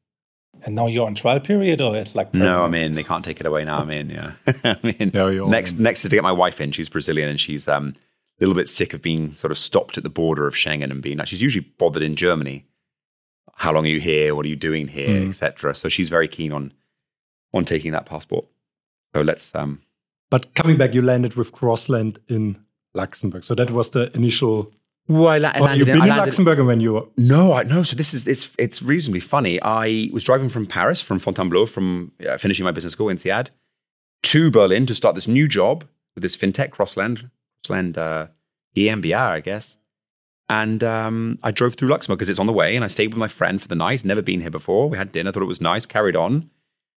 [0.64, 2.92] And now you're on trial period, or it's like No, I'm in.
[2.92, 3.78] They can't take it away now.
[3.78, 4.10] I'm in.
[4.10, 4.32] Yeah,
[4.64, 5.12] I'm in.
[5.14, 5.84] Yeah, you're next, in.
[5.84, 6.72] next is to get my wife in.
[6.72, 8.00] She's Brazilian, and she's um, a
[8.40, 11.18] little bit sick of being sort of stopped at the border of Schengen and being.
[11.18, 12.64] Like, she's usually bothered in Germany.
[13.56, 14.34] How long are you here?
[14.34, 15.28] What are you doing here, Mm.
[15.30, 15.74] etc.
[15.74, 16.72] So she's very keen on
[17.54, 18.44] on taking that passport.
[19.14, 19.54] So let's.
[19.54, 19.80] Um,
[20.30, 22.58] But coming back, you landed with CrossLend in
[22.94, 23.44] Luxembourg.
[23.44, 24.70] So that was the initial.
[25.08, 27.06] well, I, la- I Oh, landed you've been in landed- Luxembourg when you were.
[27.16, 27.82] No, I, no.
[27.82, 29.58] So this is it's it's reasonably funny.
[29.62, 33.48] I was driving from Paris, from Fontainebleau, from uh, finishing my business school INSEAD,
[34.24, 37.30] to Berlin to start this new job with this fintech CrossLend,
[37.68, 38.28] CrossLend uh,
[38.76, 39.76] GmbH, I guess.
[40.50, 43.18] And um, I drove through Luxembourg because it's on the way, and I stayed with
[43.18, 44.04] my friend for the night.
[44.04, 44.88] Never been here before.
[44.88, 45.84] We had dinner, thought it was nice.
[45.84, 46.50] Carried on.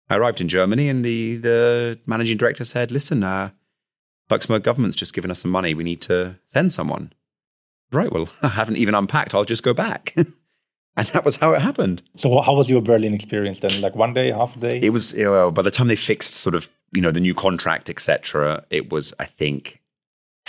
[0.08, 3.50] I arrived in Germany, and the the managing director said, "Listen, uh,
[4.30, 5.74] Luxembourg government's just given us some money.
[5.74, 7.12] We need to send someone."
[7.90, 8.12] Right.
[8.12, 9.34] Well, I haven't even unpacked.
[9.34, 10.14] I'll just go back.
[10.96, 12.02] and that was how it happened.
[12.16, 13.80] So how was your Berlin experience then?
[13.80, 14.80] Like one day, half a day?
[14.80, 17.34] It was, you know, by the time they fixed sort of, you know, the new
[17.34, 19.79] contract, etc., it was, I think,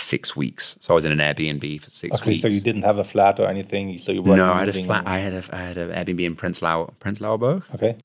[0.02, 0.76] six weeks.
[0.80, 2.42] So I was in an Airbnb for six okay, weeks.
[2.42, 3.98] so you didn't have a flat or anything.
[3.98, 5.06] So you were no, I had a flat.
[5.06, 7.96] I had a, I had an Airbnb in Prenzlau, Prenzlauer Okay.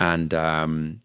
[0.00, 1.00] and um,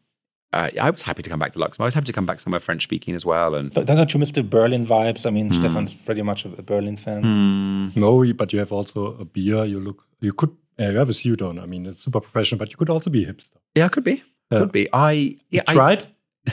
[0.52, 1.86] uh, I was happy to come back to Luxembourg.
[1.86, 3.56] I was happy to come back somewhere French speaking as well.
[3.56, 5.26] And But don't you miss the Berlin vibes?
[5.26, 5.60] I mean, Hmm.
[5.60, 7.22] Stephan's pretty much a a Berlin fan.
[7.24, 8.00] Hmm.
[8.00, 9.66] No, but you have also a beer.
[9.66, 10.06] You look.
[10.22, 10.52] You could.
[10.80, 11.60] Uh, you have a suit on.
[11.60, 13.58] I mean, it's super professional, but you could also be a hipster.
[13.76, 14.60] yeah, could be, Yeah.
[14.60, 14.88] could be.
[14.94, 16.08] I yeah, you tried.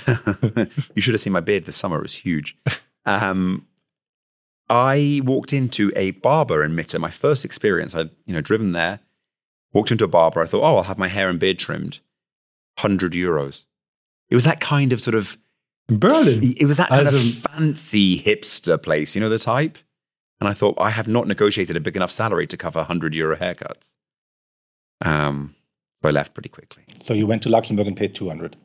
[0.07, 1.97] I, you should have seen my beard this summer.
[1.99, 2.57] It was huge.
[3.07, 3.67] Um,
[4.71, 6.99] I walked into a barber in Mitte.
[6.99, 7.95] My first experience.
[7.95, 9.01] I'd you know driven there,
[9.73, 10.41] walked into a barber.
[10.41, 11.99] I thought, oh, I'll have my hair and beard trimmed.
[12.79, 13.67] Hundred euros.
[14.31, 15.37] It was that kind of sort of.
[15.89, 16.55] In Berlin.
[16.57, 19.15] It was that kind As of in- fancy hipster place.
[19.15, 19.77] You know the type.
[20.41, 23.37] And I thought I have not negotiated a big enough salary to cover hundred euro
[23.37, 23.91] haircuts.
[25.03, 25.55] Um,
[26.03, 26.85] so I left pretty quickly.
[27.01, 28.57] So you went to Luxembourg and paid 200.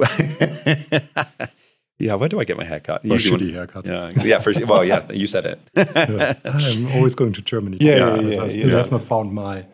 [2.00, 3.04] yeah, where do I get my haircut?
[3.04, 3.86] Or Usually shitty haircut.
[3.86, 4.40] Yeah, yeah.
[4.40, 5.10] For, well, yeah.
[5.12, 5.60] You said it.
[5.76, 6.34] Yeah.
[6.44, 7.78] I'm always going to Germany.
[7.80, 8.78] Yeah, to yeah, yeah, I still yeah.
[8.78, 9.66] have not found my.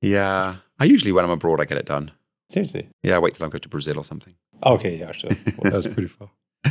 [0.00, 0.56] yeah.
[0.80, 2.12] I usually, when I'm abroad, I get it done.
[2.52, 2.88] Seriously.
[3.02, 4.34] Yeah, I wait till I go to Brazil or something.
[4.64, 5.30] Okay, yeah, sure.
[5.62, 6.30] That's pretty far.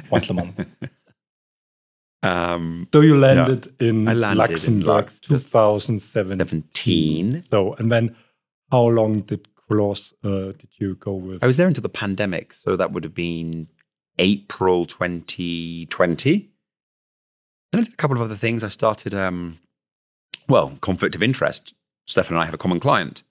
[0.10, 0.65] Once a month.
[2.24, 6.39] Um, So you landed in I landed in Luxembourg, Lux- 2007.
[6.39, 7.41] 17.
[7.41, 8.15] So and then,
[8.72, 11.43] how long did Cross uh, did you go with?
[11.43, 13.67] I was there until the pandemic, so that would have been
[14.20, 16.50] April 2020.
[17.72, 18.64] Then I did a couple of other things.
[18.64, 19.60] I started, um,
[20.48, 21.74] well, conflict of interest.
[22.06, 23.24] Stephan and I have a common client.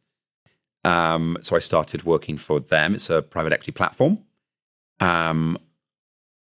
[0.85, 2.94] Um, so I started working for them.
[2.94, 4.18] It's a private equity platform,
[5.01, 5.59] um,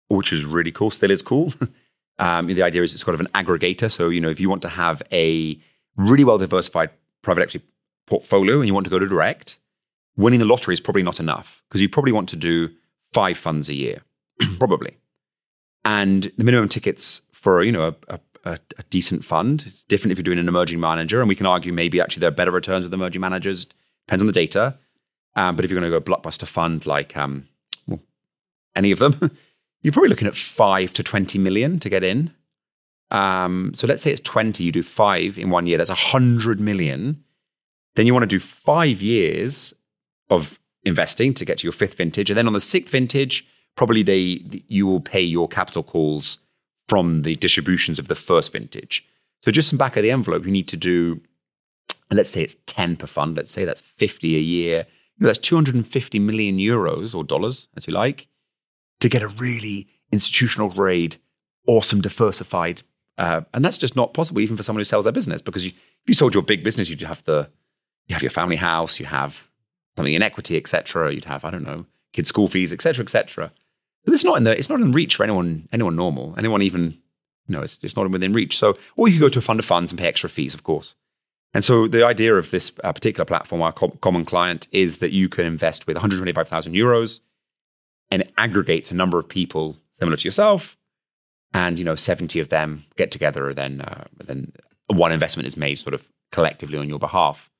[0.08, 1.52] which is really cool, still is cool.
[2.18, 3.90] um, the idea is it's sort of an aggregator.
[3.90, 5.60] So, you know, if you want to have a
[5.96, 6.90] really well diversified
[7.20, 7.66] private equity
[8.06, 9.58] portfolio and you want to go to direct,
[10.16, 12.70] winning the lottery is probably not enough because you probably want to do
[13.12, 14.02] five funds a year,
[14.58, 14.96] probably.
[15.84, 20.18] And the minimum tickets for you know a, a, a decent fund is different if
[20.18, 22.84] you're doing an emerging manager, and we can argue maybe actually there are better returns
[22.84, 23.66] with emerging managers.
[24.06, 24.78] Depends on the data.
[25.34, 27.48] Um, but if you're going to go blockbuster fund like um,
[27.86, 28.00] well,
[28.76, 29.18] any of them,
[29.82, 32.32] you're probably looking at five to twenty million to get in.
[33.10, 35.78] Um, so let's say it's twenty, you do five in one year.
[35.78, 37.24] That's a hundred million.
[37.94, 39.74] Then you want to do five years
[40.30, 44.02] of investing to get to your fifth vintage, and then on the sixth vintage, probably
[44.02, 46.38] they you will pay your capital calls
[46.88, 49.06] from the distributions of the first vintage.
[49.42, 51.20] So just some back of the envelope, you need to do,
[52.10, 53.36] let's say it's ten per fund.
[53.36, 54.86] Let's say that's fifty a year.
[55.16, 58.28] You know, that's two hundred and fifty million euros or dollars, as you like,
[59.00, 61.16] to get a really institutional grade,
[61.66, 62.82] awesome diversified.
[63.18, 65.70] Uh, and that's just not possible even for someone who sells their business because you,
[65.70, 67.48] if you sold your big business, you'd have the
[68.08, 69.48] you have your family house, you have
[69.96, 71.12] something in equity, etc.
[71.12, 73.52] You'd have I don't know kids' school fees, etc., etc.
[74.04, 76.98] But it's not in the it's not in reach for anyone anyone normal, anyone even
[77.46, 78.56] you know it's it's not within reach.
[78.56, 80.62] So or you could go to a fund of funds and pay extra fees, of
[80.62, 80.94] course.
[81.54, 85.12] And so the idea of this uh, particular platform, our co- common client, is that
[85.12, 87.20] you can invest with 125,000 euros,
[88.10, 90.78] and it aggregates a number of people similar to yourself,
[91.52, 94.52] and you know 70 of them get together, then uh, then
[94.86, 97.50] one investment is made sort of collectively on your behalf.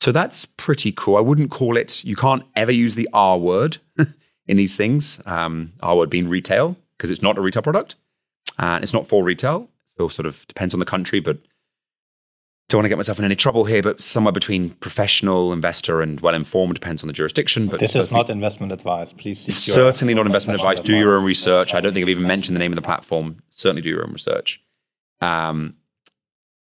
[0.00, 1.16] So that's pretty cool.
[1.16, 2.02] I wouldn't call it.
[2.02, 3.78] You can't ever use the R word
[4.46, 5.20] in these things.
[5.26, 7.96] Um, R word being retail because it's not a retail product,
[8.58, 9.68] and it's not for retail.
[9.98, 11.38] So sort of depends on the country, but
[12.68, 13.82] don't want to get myself in any trouble here.
[13.82, 17.66] But somewhere between professional investor and well informed depends on the jurisdiction.
[17.68, 19.12] But This is not investment advice.
[19.12, 20.80] Please it's certainly not investment advice.
[20.80, 21.74] Do your own research.
[21.74, 23.36] I don't think I've even mentioned the name of the platform.
[23.50, 24.62] Certainly do your own research.
[25.20, 25.74] Um,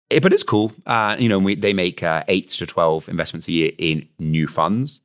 [0.10, 0.74] it- but it's cool.
[0.86, 4.48] Uh, you know, we, they make uh, eight to twelve investments a year in new
[4.48, 5.02] funds,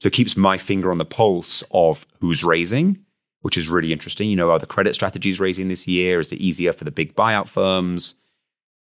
[0.00, 3.04] so it keeps my finger on the pulse of who's raising,
[3.42, 4.30] which is really interesting.
[4.30, 6.20] You know, are the credit strategies raising this year?
[6.20, 8.14] Is it easier for the big buyout firms?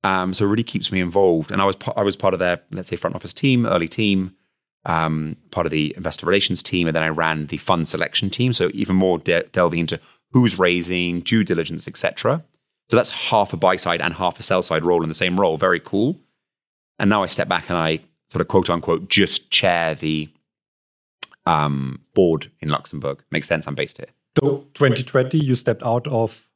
[0.05, 1.51] Um, so it really keeps me involved.
[1.51, 4.35] And I was I was part of their let's say front office team, early team,
[4.85, 8.53] um, part of the investor relations team, and then I ran the fund selection team.
[8.53, 12.45] So even more de- delving into who's raising, due diligence, etc.
[12.91, 15.39] So that's half a buy side and half a sell side role in the same
[15.39, 15.57] role.
[15.57, 16.21] Very cool.
[16.99, 20.29] And now I step back and I sort of quote unquote just chair the
[21.47, 23.23] um, board in Luxembourg.
[23.31, 23.67] Makes sense.
[23.67, 24.09] I'm based here.
[24.39, 26.49] So 2020, you stepped out of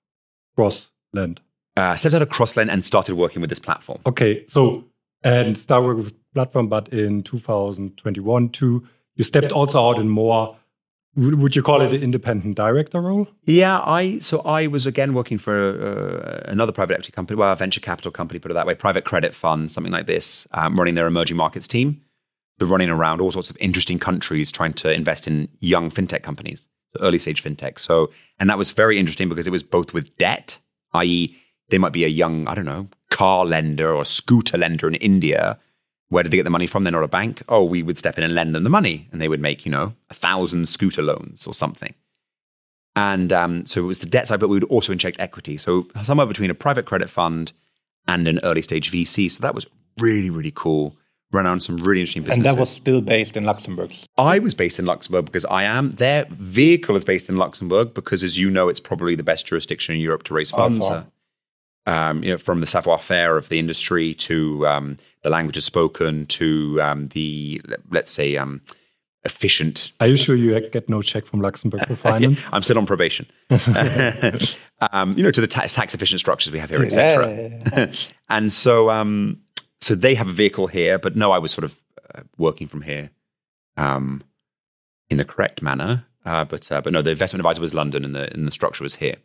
[0.56, 1.38] CrossLend.
[1.76, 4.00] Uh, stepped out of CrossLend and started working with this platform.
[4.06, 4.84] Okay, so
[5.22, 10.56] and start working with platform, but in 2021, too, you stepped also out in more.
[11.16, 13.26] Would would you call it an independent director role?
[13.44, 17.56] Yeah, I so I was again working for uh, another private equity company, well, a
[17.56, 20.94] venture capital company, put it that way, private credit fund, something like this, um, running
[20.94, 22.02] their emerging markets team.
[22.60, 26.68] Running around all sorts of interesting countries, trying to invest in young fintech companies,
[27.00, 27.78] early stage fintech.
[27.78, 30.58] So, and that was very interesting because it was both with debt,
[30.94, 31.36] i.e.,
[31.68, 35.58] they might be a young, I don't know, car lender or scooter lender in India.
[36.08, 36.84] Where did they get the money from?
[36.84, 37.42] They're not a bank.
[37.48, 39.72] Oh, we would step in and lend them the money, and they would make, you
[39.72, 41.92] know, a thousand scooter loans or something.
[42.94, 45.58] And um, so it was the debt side, but we would also inject equity.
[45.58, 47.52] So somewhere between a private credit fund
[48.08, 49.30] and an early stage VC.
[49.30, 49.66] So that was
[49.98, 50.96] really, really cool.
[51.32, 52.50] Run on some really interesting businesses.
[52.50, 53.92] And that was still based in Luxembourg.
[54.16, 55.90] I was based in Luxembourg because I am.
[55.90, 59.94] Their vehicle is based in Luxembourg because, as you know, it's probably the best jurisdiction
[59.96, 60.80] in Europe to raise funds.
[60.80, 60.94] Also.
[60.94, 61.04] Uh,
[61.88, 66.80] Um, you know, from the savoir-faire of the industry to um, the languages spoken to
[66.82, 67.62] um, the
[67.92, 68.60] let's say um,
[69.24, 72.44] efficient Are you sure you get no check from Luxembourg for finance?
[72.52, 73.26] I'm still on probation.
[74.92, 77.92] um, you know, to the tax, tax efficient structures we have here, etc.
[78.28, 79.40] and so, um,
[79.80, 81.80] so they have a vehicle here, but no, I was sort of
[82.14, 83.10] uh, working from here
[83.76, 84.22] um,
[85.10, 86.06] in the correct manner.
[86.24, 88.82] Uh, but uh, but no, the investment advisor was London, and the and the structure
[88.82, 89.16] was here.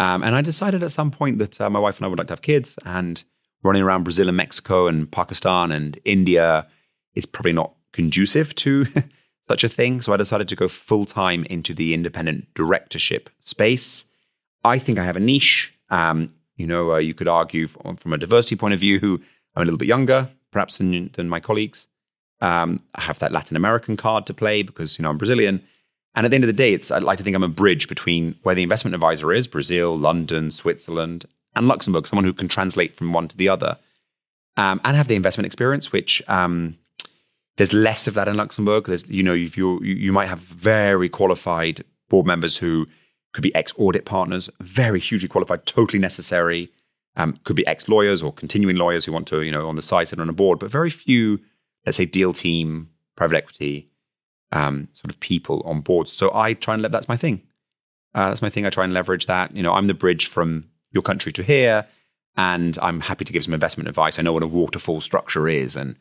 [0.00, 2.28] Um, and I decided at some point that uh, my wife and I would like
[2.28, 3.22] to have kids, and
[3.62, 6.66] running around Brazil and Mexico and Pakistan and India
[7.14, 8.86] is probably not conducive to
[9.48, 10.00] such a thing.
[10.00, 14.04] So I decided to go full time into the independent directorship space.
[14.64, 15.72] I think I have a niche.
[15.90, 19.20] Um, you know, uh, you could argue from, from a diversity point of view,
[19.58, 21.88] I'm a little bit younger, perhaps than, than my colleagues.
[22.40, 25.64] Um, I have that Latin American card to play because you know I'm Brazilian.
[26.14, 27.88] And at the end of the day, it's I'd like to think I'm a bridge
[27.88, 32.94] between where the investment advisor is, Brazil, London, Switzerland, and Luxembourg, someone who can translate
[32.94, 33.78] from one to the other,
[34.56, 36.78] um, and have the investment experience, which um,
[37.56, 38.86] there's less of that in Luxembourg.
[38.86, 42.86] There's, you know, you you might have very qualified board members who
[43.32, 46.70] could be ex audit partners, very hugely qualified, totally necessary.
[47.18, 49.82] Um, could be ex lawyers or continuing lawyers who want to, you know, on the
[49.82, 51.40] side and on a board, but very few,
[51.84, 53.90] let's say, deal team, private equity,
[54.52, 56.12] um, sort of people on boards.
[56.12, 57.42] So I try and le- that's my thing.
[58.14, 58.66] Uh, that's my thing.
[58.66, 59.54] I try and leverage that.
[59.54, 61.86] You know, I'm the bridge from your country to here,
[62.36, 64.18] and I'm happy to give some investment advice.
[64.18, 65.96] I know what a waterfall structure is, and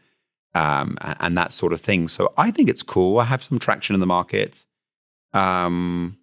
[0.53, 2.07] um, and that sort of thing.
[2.07, 3.19] So I think it's cool.
[3.19, 4.65] I have some traction in the market.
[5.33, 6.17] Um,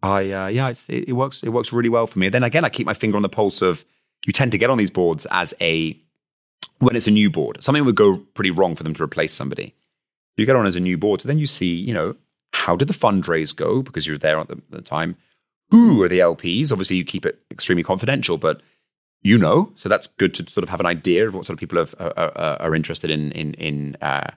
[0.00, 1.42] I uh, yeah, it, it works.
[1.42, 2.28] It works really well for me.
[2.28, 3.84] Then again, I keep my finger on the pulse of.
[4.28, 5.98] You tend to get on these boards as a
[6.80, 7.64] when it's a new board.
[7.64, 9.74] Something would go pretty wrong for them to replace somebody.
[10.36, 12.14] You get on as a new board, so then you see, you know,
[12.52, 15.16] how did the fundraise go because you're there at the, the time.
[15.70, 16.70] Who are the LPs?
[16.70, 18.60] Obviously, you keep it extremely confidential, but
[19.22, 21.60] you know, so that's good to sort of have an idea of what sort of
[21.60, 24.30] people have, are, are, are interested in in in uh,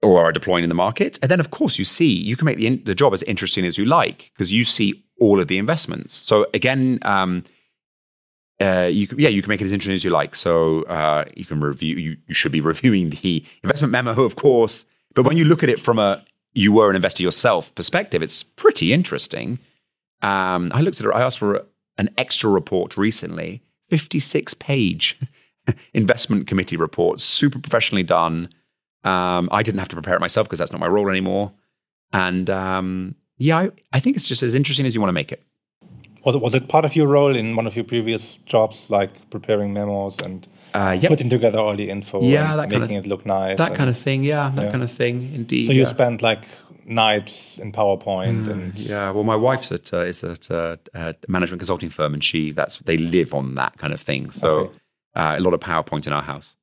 [0.00, 1.18] or are deploying in the market.
[1.20, 3.76] And then, of course, you see you can make the the job as interesting as
[3.76, 6.14] you like because you see all of the investments.
[6.14, 7.44] So again, um,
[8.60, 10.34] uh, you can, yeah, you can make it as interesting as you like.
[10.34, 11.96] So uh, you can review.
[11.96, 14.84] You, you should be reviewing the investment memo, of course.
[15.14, 18.42] But when you look at it from a you were an investor yourself perspective, it's
[18.42, 19.58] pretty interesting.
[20.22, 21.12] Um, I looked at it.
[21.14, 21.64] I asked for
[21.96, 25.18] an extra report recently, fifty-six page
[25.94, 28.50] investment committee report, super professionally done.
[29.02, 31.52] Um, I didn't have to prepare it myself because that's not my role anymore.
[32.12, 35.32] And um, yeah, I, I think it's just as interesting as you want to make
[35.32, 35.42] it.
[36.24, 39.10] Was it, was it part of your role in one of your previous jobs, like
[39.30, 41.08] preparing memos and Uh, yep.
[41.10, 43.56] putting together all the info Yeah, and that kind making of- it look nice?
[43.58, 44.70] That and- kind of thing, yeah, that Yeah.
[44.70, 45.66] kind of thing, indeed.
[45.66, 45.88] So you yeah.
[45.88, 46.44] spent like
[46.84, 51.60] nights in PowerPoint and Yeah, well, my wife's at uh, is at uh, a management
[51.60, 54.30] consulting firm, and she that's they live on that kind of thing.
[54.30, 54.72] So Okay.
[55.16, 56.56] uh, a lot of PowerPoint in our house.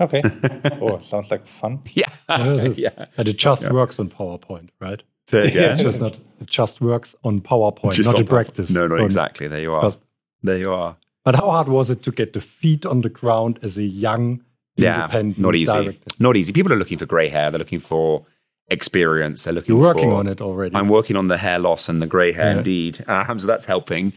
[0.00, 0.22] okay.
[0.82, 1.80] oh, sounds like fun.
[1.94, 3.06] Yeah, yeah.
[3.16, 5.02] And it just works on PowerPoint, right?
[5.32, 5.72] Yeah.
[5.74, 8.70] It's just not, it just works on PowerPoint, Just not in practice.
[8.70, 9.46] No, no, On- exactly.
[9.48, 9.82] There you are.
[9.82, 10.00] Just-
[10.42, 10.96] there you are.
[11.24, 14.42] But how hard was it to get the feet on the ground as a young,
[14.76, 15.72] Yeah, independent not easy.
[15.72, 16.14] director?
[16.18, 16.52] Not easy.
[16.52, 17.50] People are looking for grey hair.
[17.50, 18.24] They're looking for
[18.68, 19.42] experience.
[19.44, 19.74] They're looking.
[19.74, 20.74] You're working for, on it already.
[20.76, 22.58] I'm working on the hair loss and the grey hair, Yeah.
[22.58, 23.04] indeed.
[23.08, 24.12] Um, so that's helping.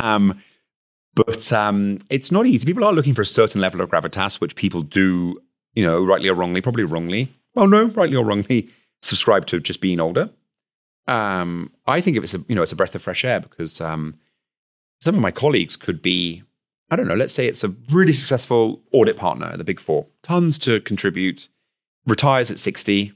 [0.00, 0.40] Um,
[1.14, 2.64] but um, it's not easy.
[2.66, 5.40] People are looking for a certain level of gravitas, which people do,
[5.74, 7.28] you know, rightly or wrongly, probably wrongly.
[7.54, 8.68] Well, no, rightly or wrongly,
[9.02, 10.30] subscribe to just being older.
[11.06, 14.18] Um, I think it's a, you know, it's a breath of fresh air because um,
[15.00, 16.42] some of my colleagues could be,
[16.90, 20.58] I don't know, let's say it's a really successful audit partner the Big Four, tons
[20.60, 21.48] to contribute,
[22.06, 23.12] retires at 60,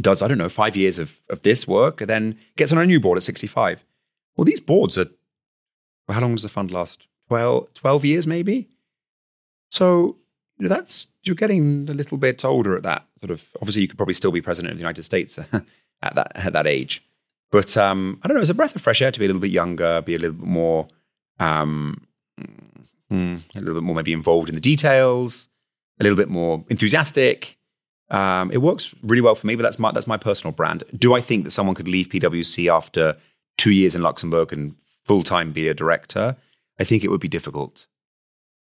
[0.00, 2.86] does, I don't know, five years of, of this work, and then gets on a
[2.86, 3.84] new board at 65.
[4.36, 5.06] Well, these boards are,
[6.06, 7.06] well, how long does the fund last?
[7.28, 8.68] 12, 12 years, maybe?
[9.70, 10.18] So
[10.58, 13.88] you know, that's, you're getting a little bit older at that sort of, obviously you
[13.88, 17.04] could probably still be president of the United States at that, at that age.
[17.50, 19.40] But um, I don't know, it's a breath of fresh air to be a little
[19.40, 20.88] bit younger, be a little bit more,
[21.38, 22.06] um,
[23.10, 25.48] mm, a little bit more maybe involved in the details,
[26.00, 27.56] a little bit more enthusiastic.
[28.10, 30.84] Um, it works really well for me, but that's my that's my personal brand.
[30.96, 33.16] Do I think that someone could leave PwC after
[33.56, 36.36] two years in Luxembourg and full time be a director?
[36.78, 37.86] I think it would be difficult.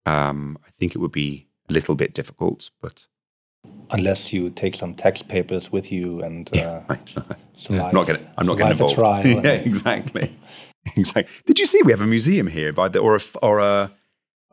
[0.06, 3.08] Um, I think it would be a little bit difficult, but
[3.92, 6.82] Unless you take some tax papers with you and uh,
[7.54, 7.86] survive.
[7.90, 8.20] I'm not gonna.
[8.38, 8.94] I'm not survive gonna a involve.
[8.94, 9.28] trial.
[9.44, 10.36] yeah, exactly,
[10.98, 11.34] exactly.
[11.46, 13.92] Did you see we have a museum here by the or a or a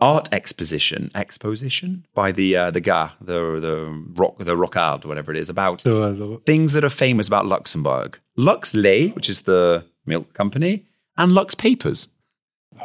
[0.01, 5.39] art exposition exposition by the uh, the Gare, the the rock the Rocard, whatever it
[5.39, 8.19] is about So, uh, so things that are famous about Luxembourg.
[8.37, 12.09] Lux Lait, which is the milk company, and Lux Papers,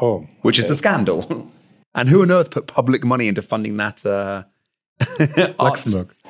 [0.01, 1.51] Oh, which is the scandal.
[1.95, 4.05] and who on earth put public money into funding that?
[4.05, 4.43] Uh,
[5.59, 5.95] arts?
[5.95, 6.15] Luxembourg.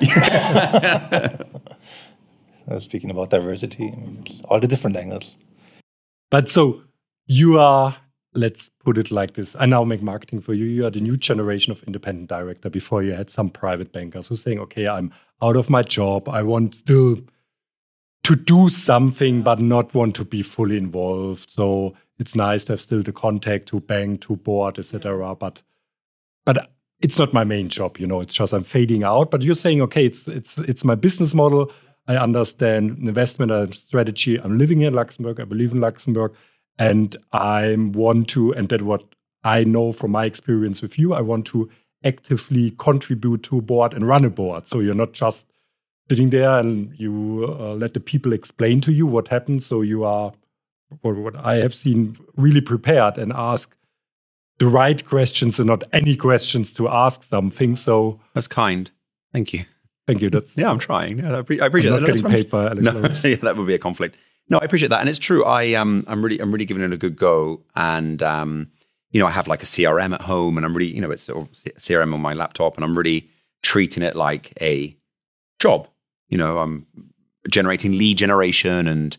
[2.68, 5.36] uh, speaking about diversity, I mean, it's all the different angles.
[6.30, 6.82] But so
[7.26, 7.96] you are,
[8.34, 9.54] let's put it like this.
[9.58, 10.64] I now make marketing for you.
[10.64, 12.70] You are the new generation of independent director.
[12.70, 16.28] Before you had some private bankers who saying, okay, I'm out of my job.
[16.28, 17.18] I want still
[18.24, 21.50] to do something, but not want to be fully involved.
[21.50, 25.34] So it's nice to have still the contact to bank, to board, etc.
[25.34, 25.62] But
[26.44, 28.20] but it's not my main job, you know.
[28.20, 29.30] It's just I'm fading out.
[29.30, 31.70] But you're saying, okay, it's it's it's my business model.
[32.08, 34.36] I understand investment and strategy.
[34.40, 35.40] I'm living in Luxembourg.
[35.40, 36.34] I believe in Luxembourg,
[36.78, 38.52] and I want to.
[38.52, 39.04] And that what
[39.44, 41.68] I know from my experience with you, I want to
[42.04, 44.66] actively contribute to a board and run a board.
[44.66, 45.46] So you're not just
[46.08, 49.66] sitting there and you uh, let the people explain to you what happens.
[49.66, 50.32] So you are,
[51.02, 53.76] or what I have seen, really prepared and ask
[54.58, 57.76] the right questions and not any questions to ask something.
[57.76, 58.90] So That's kind.
[59.32, 59.60] Thank you.
[60.06, 60.30] thank you.
[60.30, 61.18] That's Yeah, I'm trying.
[61.18, 62.08] Yeah, I appre- I appreciate I'm that.
[62.08, 64.16] not getting paid by Alex no, yeah, that would be a conflict.
[64.48, 65.44] No, I appreciate that, and it's true.
[65.44, 68.68] I um, I'm really, I'm really giving it a good go, and um,
[69.10, 71.24] you know, I have like a CRM at home, and I'm really, you know, it's
[71.24, 73.28] sort of CRM on my laptop, and I'm really
[73.62, 74.96] treating it like a
[75.58, 75.88] job.
[76.28, 76.86] You know, I'm
[77.50, 79.16] generating lead generation and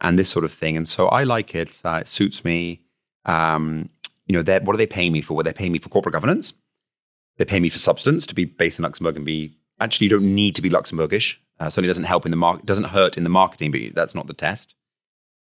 [0.00, 1.80] and this sort of thing, and so I like it.
[1.84, 2.80] Uh, it suits me.
[3.24, 3.90] Um,
[4.26, 5.34] you know, what are they paying me for?
[5.34, 6.52] Well, they're paying me for corporate governance.
[7.38, 10.34] They pay me for substance to be based in Luxembourg and be actually you don't
[10.34, 11.36] need to be Luxembourgish.
[11.60, 14.26] Uh, certainly doesn't help in the market, doesn't hurt in the marketing, but that's not
[14.26, 14.74] the test.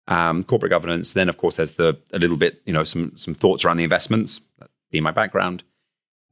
[0.08, 1.12] Um, corporate governance.
[1.12, 3.84] Then, of course, there's the a little bit, you know, some some thoughts around the
[3.84, 4.40] investments.
[4.58, 5.62] That being my background,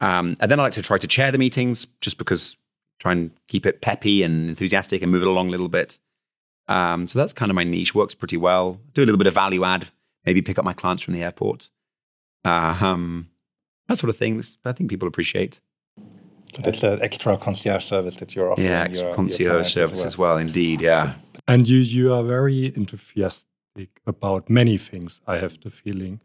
[0.01, 2.57] um, and then I like to try to chair the meetings just because
[2.99, 5.99] try and keep it peppy and enthusiastic and move it along a little bit.
[6.69, 7.95] Um, so that's kind of my niche.
[7.95, 8.81] Works pretty well.
[8.95, 9.89] Do a little bit of value add.
[10.27, 11.71] Maybe pick up my clients from the airport.
[12.45, 13.29] Uh, um,
[13.89, 14.43] that sort of thing.
[14.65, 15.61] I think people appreciate.
[16.55, 18.67] So that's an extra concierge service that you're offering.
[18.69, 20.39] Yeah, your- extra your concierge clients service as well.
[20.39, 21.15] Indeed, yeah.
[21.47, 25.21] And you you are very enthusiastic about many things.
[25.27, 26.21] I have the feeling.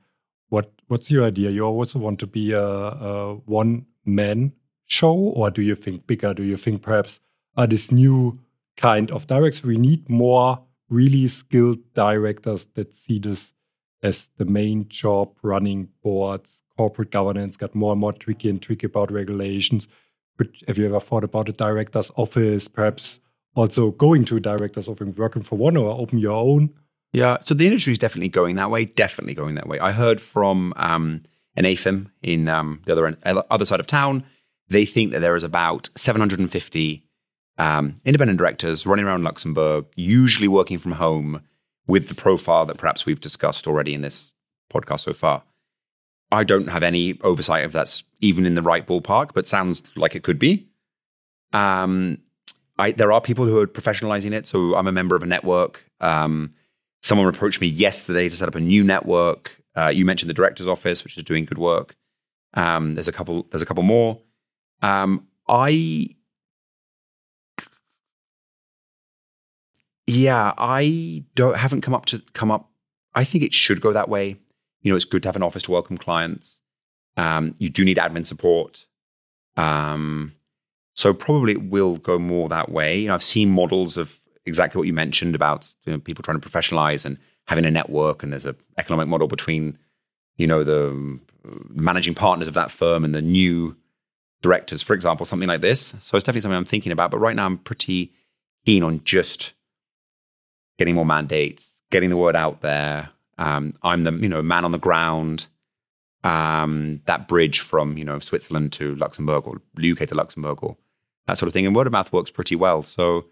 [0.49, 1.49] What what's your idea?
[1.49, 4.53] You also want to be a, a one man
[4.85, 6.33] show, or do you think bigger?
[6.33, 7.19] Do you think perhaps
[7.55, 8.39] are this new
[8.77, 10.59] kind of directors we need more
[10.89, 13.53] really skilled directors that see this
[14.01, 18.85] as the main job, running boards, corporate governance got more and more tricky and tricky
[18.85, 19.87] about regulations.
[20.37, 23.19] But have you ever thought about a director's office, perhaps
[23.55, 26.73] also going to a director's office, working for one or open your own?
[27.13, 28.85] Yeah, so the industry is definitely going that way.
[28.85, 29.79] Definitely going that way.
[29.79, 31.21] I heard from um,
[31.55, 34.23] an AIFM in um, the other end, other side of town.
[34.67, 37.07] They think that there is about 750
[37.57, 41.41] um, independent directors running around Luxembourg, usually working from home
[41.87, 44.33] with the profile that perhaps we've discussed already in this
[44.71, 45.43] podcast so far.
[46.31, 50.15] I don't have any oversight if that's even in the right ballpark, but sounds like
[50.15, 50.67] it could be.
[51.51, 52.17] Um,
[52.79, 54.47] I, there are people who are professionalizing it.
[54.47, 55.85] So I'm a member of a network.
[55.99, 56.53] Um,
[57.03, 59.61] someone approached me yesterday to set up a new network.
[59.75, 61.95] Uh, you mentioned the director's office, which is doing good work.
[62.55, 63.47] Um, there's a couple.
[63.51, 64.19] There's a couple more.
[64.81, 66.15] Um, I
[70.07, 72.69] yeah, I don't haven't come up to come up.
[73.15, 74.37] I think it should go that way.
[74.81, 76.61] You know, it's good to have an office to welcome clients.
[77.15, 78.85] Um, you do need admin support.
[79.55, 80.33] Um,
[80.93, 82.99] so probably it will go more that way.
[82.99, 86.39] You know, I've seen models of exactly what you mentioned about you know, people trying
[86.39, 89.77] to professionalize and having a network, and there's an economic model between
[90.37, 91.21] you know the um,
[91.69, 93.75] managing partners of that firm and the new
[94.41, 95.95] directors, for example, something like this.
[95.99, 97.11] So it's definitely something I'm thinking about.
[97.11, 98.11] But right now, I'm pretty
[98.65, 99.53] keen on just
[100.77, 103.09] getting more mandates, getting the word out there.
[103.37, 105.47] Um, I'm the you know man on the ground.
[106.23, 110.77] Um, that bridge from you know Switzerland to Luxembourg or UK to Luxembourg or
[111.27, 112.83] that sort of thing, and word of mouth works pretty well.
[112.83, 113.25] So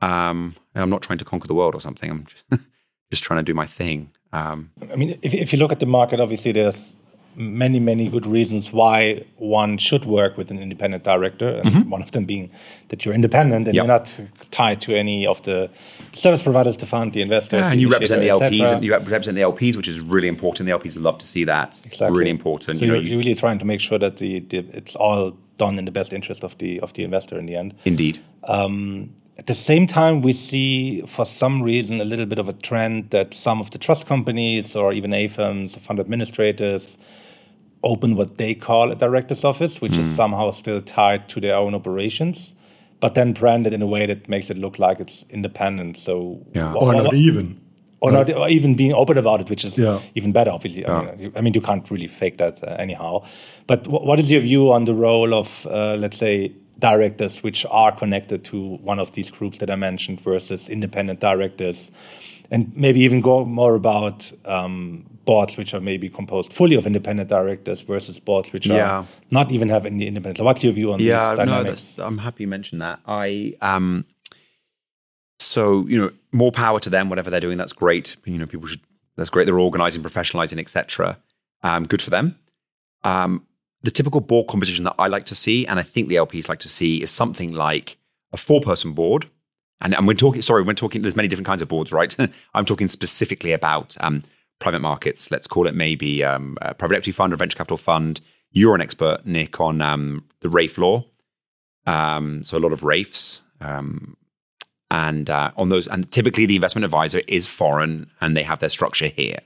[0.00, 2.10] um, I'm not trying to conquer the world or something.
[2.10, 2.44] I'm just,
[3.10, 4.10] just trying to do my thing.
[4.32, 6.94] Um, I mean, if, if you look at the market, obviously there's
[7.36, 11.48] many, many good reasons why one should work with an independent director.
[11.48, 11.90] And mm-hmm.
[11.90, 12.50] one of them being
[12.88, 13.82] that you're independent and yep.
[13.82, 14.18] you're not
[14.50, 15.70] tied to any of the
[16.12, 17.60] service providers, the fund, the investors.
[17.60, 20.66] Yeah, and you represent the LPs, and you represent the LPs, which is really important.
[20.66, 21.80] The LPs love to see that.
[21.84, 22.18] Exactly.
[22.18, 22.78] Really important.
[22.78, 25.84] So you know, really trying to make sure that the, the, it's all done in
[25.84, 27.74] the best interest of the of the investor in the end.
[27.84, 28.20] Indeed.
[28.44, 32.54] Um, at the same time, we see for some reason a little bit of a
[32.54, 36.96] trend that some of the trust companies or even AIFMs, fund administrators,
[37.86, 40.00] open what they call a director's office, which mm.
[40.00, 42.52] is somehow still tied to their own operations,
[43.00, 45.96] but then branded in a way that makes it look like it's independent.
[45.96, 46.72] So yeah.
[46.74, 47.60] or, or not even.
[48.00, 50.00] Or, not, or even being open about it, which is yeah.
[50.14, 50.82] even better, obviously.
[50.82, 50.98] Yeah.
[50.98, 53.24] I, mean, I, mean, you can't really fake that uh, anyhow.
[53.66, 57.92] But what is your view on the role of, uh, let's say, directors which are
[57.96, 61.90] connected to one of these groups that I mentioned versus independent directors?
[62.50, 67.28] And maybe even go more about um, boards which are maybe composed fully of independent
[67.28, 68.98] directors versus boards which yeah.
[69.00, 70.38] are not even have any independence.
[70.38, 71.98] So what's your view on yeah, these dynamics?
[71.98, 73.00] No, I'm happy you mentioned that.
[73.06, 74.04] I um,
[75.38, 77.58] so you know, more power to them, whatever they're doing.
[77.58, 78.16] That's great.
[78.24, 78.80] You know, people should.
[79.16, 79.46] That's great.
[79.46, 81.18] They're organizing, professionalizing, etc.
[81.62, 82.38] Um, good for them.
[83.02, 83.46] Um,
[83.82, 86.58] the typical board composition that I like to see, and I think the LPs like
[86.60, 87.96] to see, is something like
[88.32, 89.30] a four-person board.
[89.80, 90.42] And, and we're talking.
[90.42, 91.02] Sorry, we're talking.
[91.02, 92.14] There's many different kinds of boards, right?
[92.54, 94.22] I'm talking specifically about um,
[94.58, 95.30] private markets.
[95.30, 98.20] Let's call it maybe um, a private equity fund or venture capital fund.
[98.52, 101.04] You're an expert, Nic, on um, the RAIF law.
[101.86, 103.42] Um, so a lot of RAIFs.
[103.60, 104.16] Um,
[104.90, 108.68] and uh, on those, and typically the investment advisor is foreign and they have their
[108.68, 109.40] structure here.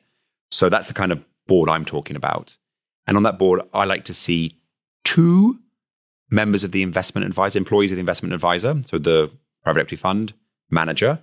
[0.50, 2.56] So that's the kind of board I'm talking about.
[3.06, 4.56] And on that board, I like to see
[5.04, 5.58] two
[6.30, 9.30] members of the investment advisor, employees of the investment advisor, so the
[9.62, 10.34] private equity fund
[10.70, 11.20] manager,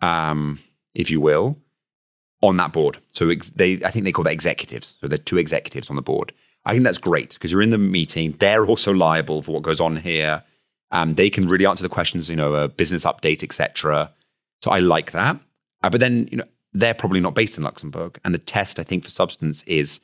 [0.00, 0.58] um,
[0.94, 1.58] if you will,
[2.42, 2.98] on that board.
[3.12, 4.96] So ex- they, I think they call that executives.
[5.00, 6.32] So they're two executives on the board.
[6.64, 8.36] I think that's great because you're in the meeting.
[8.38, 10.42] They're also liable for what goes on here.
[10.90, 14.12] Um, they can really answer the questions, you know, a business update, etc.
[14.62, 15.38] So I like that.
[15.82, 18.82] Uh, but then, you know, they're probably not based in Luxembourg, and the test I
[18.82, 20.00] think for substance is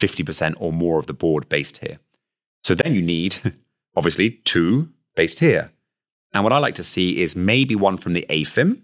[0.00, 1.98] 50% or more of the board based here.
[2.62, 3.36] So then you need,
[3.96, 5.72] obviously, two based here.
[6.32, 8.80] And what I like to see is maybe one from the AIFM,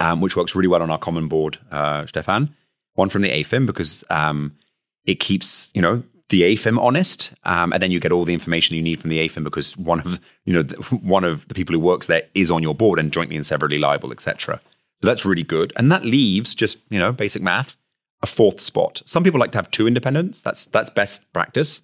[0.00, 2.54] um, which works really well on our common board, uh, Stephan.
[2.94, 4.56] One from the AIFM because um,
[5.04, 8.74] it keeps, you know, the AIFM honest, um, and then you get all the information
[8.74, 10.62] you need from the AIFM because one of, you know,
[11.00, 13.78] one of the people who works there is on your board and jointly and severally
[13.78, 14.60] liable, etc.
[15.00, 17.76] So that's really good, and that leaves just, you know, basic math,
[18.22, 19.02] a fourth spot.
[19.04, 20.42] Some people like to have two independents.
[20.42, 21.82] That's that's best practice.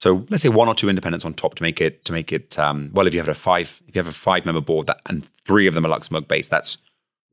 [0.00, 2.58] So let's say one or two independents on top to make it to make it
[2.58, 3.06] um, well.
[3.06, 5.66] If you have a five, if you have a five member board that and three
[5.66, 6.78] of them are Luxembourg based, that's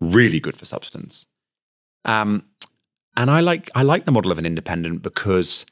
[0.01, 1.26] really good for substance.
[2.03, 2.43] Um,
[3.15, 5.65] and I like I like the model of an independent because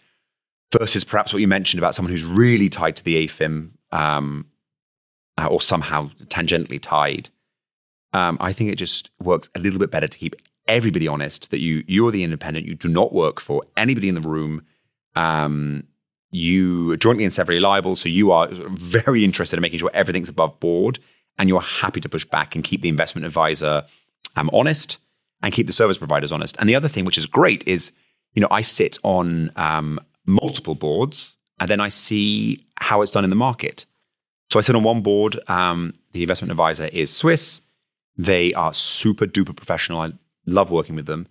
[0.77, 4.47] versus perhaps what you mentioned about someone who's really tied to the AIFM um,
[5.37, 7.29] uh, or somehow tangentially tied.
[8.13, 10.35] Um, I think it just works a little bit better to keep
[10.65, 12.65] everybody honest that you you're the independent.
[12.65, 14.63] You do not work for anybody in the room.
[15.13, 15.87] Um,
[16.35, 20.59] you jointly and severally liable, so you are very interested in making sure everything's above
[20.59, 20.99] board,
[21.37, 23.85] and you're happy to push back and keep the investment advisor
[24.35, 24.97] um, honest
[25.41, 26.55] and keep the service providers honest.
[26.59, 27.91] And the other thing, which is great, is
[28.33, 33.23] you know I sit on um, multiple boards and then I see how it's done
[33.23, 33.85] in the market.
[34.51, 35.39] So I sit on one board.
[35.47, 37.61] Um, the investment advisor is Swiss.
[38.17, 39.99] They are super duper professional.
[39.99, 40.11] I
[40.45, 41.27] love working with them.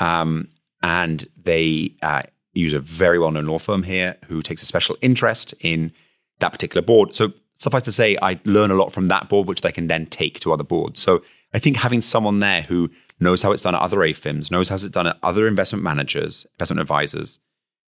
[0.00, 0.48] Um,
[0.82, 2.22] and they uh,
[2.54, 5.92] use a very well known law firm here who takes a special interest in
[6.40, 7.14] that particular board.
[7.14, 10.06] So suffice to say, I learn a lot from that board, which they can then
[10.06, 11.00] take to other boards.
[11.00, 12.90] So I think having someone there who
[13.20, 16.46] knows how it's done at other AIFMs, knows how it's done at other investment managers,
[16.54, 17.38] investment advisors,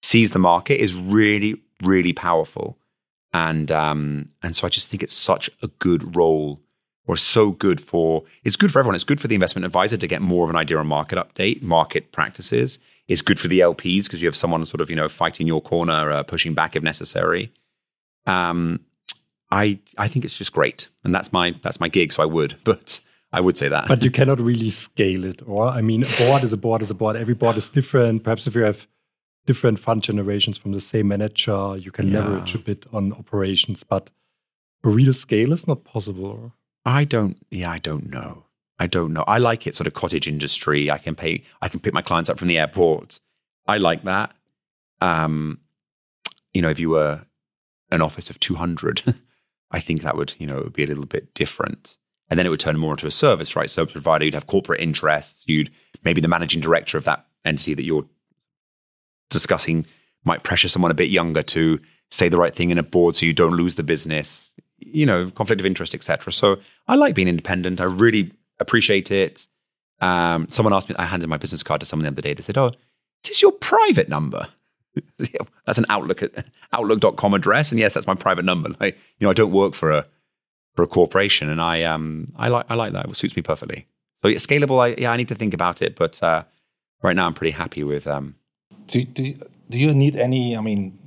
[0.02, 2.78] sees the market is really, really powerful.
[3.32, 6.60] And um, and so I just think it's such a good role
[7.06, 8.94] or so good for it's good for everyone.
[8.94, 11.60] It's good for the investment advisor to get more of an idea on market update,
[11.62, 12.78] market practices.
[13.08, 15.60] It's good for the LPs because you have someone sort of you know fighting your
[15.62, 17.50] corner, uh, pushing back if necessary.
[18.26, 18.80] Um,
[19.50, 22.12] I I think it's just great, and that's my that's my gig.
[22.12, 23.00] So I would, but
[23.32, 23.88] I would say that.
[23.88, 26.90] But you cannot really scale it, or I mean, a board is a board is
[26.90, 27.16] a board.
[27.16, 28.24] Every board is different.
[28.24, 28.86] Perhaps if you have
[29.46, 32.20] different fund generations from the same manager, you can Yeah.
[32.20, 34.10] leverage a bit on operations, but
[34.84, 36.52] a real scale is not possible.
[36.84, 37.38] I don't.
[37.50, 38.44] Yeah, I don't know.
[38.78, 39.24] I don't know.
[39.26, 40.90] I like it sort of cottage industry.
[40.90, 41.42] I can pay.
[41.60, 43.18] I can pick my clients up from the airport.
[43.66, 44.34] I like that.
[45.00, 45.60] Um,
[46.52, 47.22] you know, if you were
[47.90, 49.02] an office of two hundred,
[49.70, 51.96] I think that would you know it would be a little bit different.
[52.30, 53.70] And then it would turn more into a service, right?
[53.70, 54.26] Service provider.
[54.26, 55.44] You'd have corporate interests.
[55.46, 55.70] You'd
[56.04, 58.04] maybe the managing director of that entity that you're
[59.30, 59.86] discussing
[60.24, 63.26] might pressure someone a bit younger to say the right thing in a board so
[63.26, 66.56] you don't lose the business you know conflict of interest etc so
[66.86, 69.46] i like being independent i really appreciate it.
[70.00, 72.34] Um, someone asked me i handed my business card to someone the other day.
[72.34, 72.76] They said oh this
[73.24, 74.46] is this your private number?
[75.66, 76.22] That's an outlook
[76.72, 77.70] outlook.com address.
[77.70, 78.70] And yes that's my private number.
[78.80, 80.06] Like you know i don't work for a
[80.74, 81.48] for a corporation.
[81.48, 83.06] And i um i like i like that.
[83.06, 83.86] It suits me perfectly.
[84.22, 84.80] So yeah, scalable.
[84.80, 85.96] I yeah i need to think about it.
[85.96, 86.44] But uh
[87.02, 88.34] right now i'm pretty happy with um
[88.86, 89.34] Do, do,
[89.70, 90.56] do you need any?
[90.56, 90.98] I mean,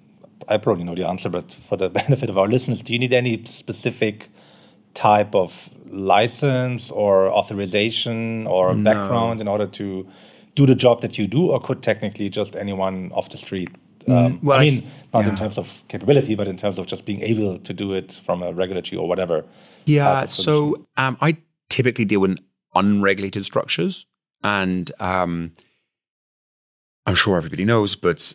[0.47, 3.13] I probably know the answer, but for the benefit of our listeners, do you need
[3.13, 4.29] any specific
[4.93, 10.07] type of license or authorization or background in order to
[10.55, 13.69] do the job that you do, or could technically just anyone off the street?
[14.07, 17.21] Um, well, I mean, not in terms of capability, but in terms of just being
[17.21, 19.45] able to do it from a regulatory or whatever.
[19.85, 20.25] Yeah.
[20.25, 21.37] So um, I
[21.69, 22.39] typically deal with
[22.73, 24.05] unregulated structures,
[24.43, 25.53] and um,
[27.05, 28.33] I'm sure everybody knows, but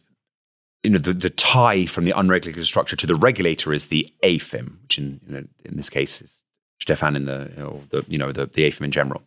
[0.82, 4.82] you know the, the tie from the unregulated structure to the regulator is the AIFM,
[4.82, 6.44] which in you know, in this case is
[6.80, 9.22] Stephan in the you know the you know the, the AIFM in general.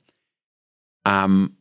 [1.06, 1.56] Um,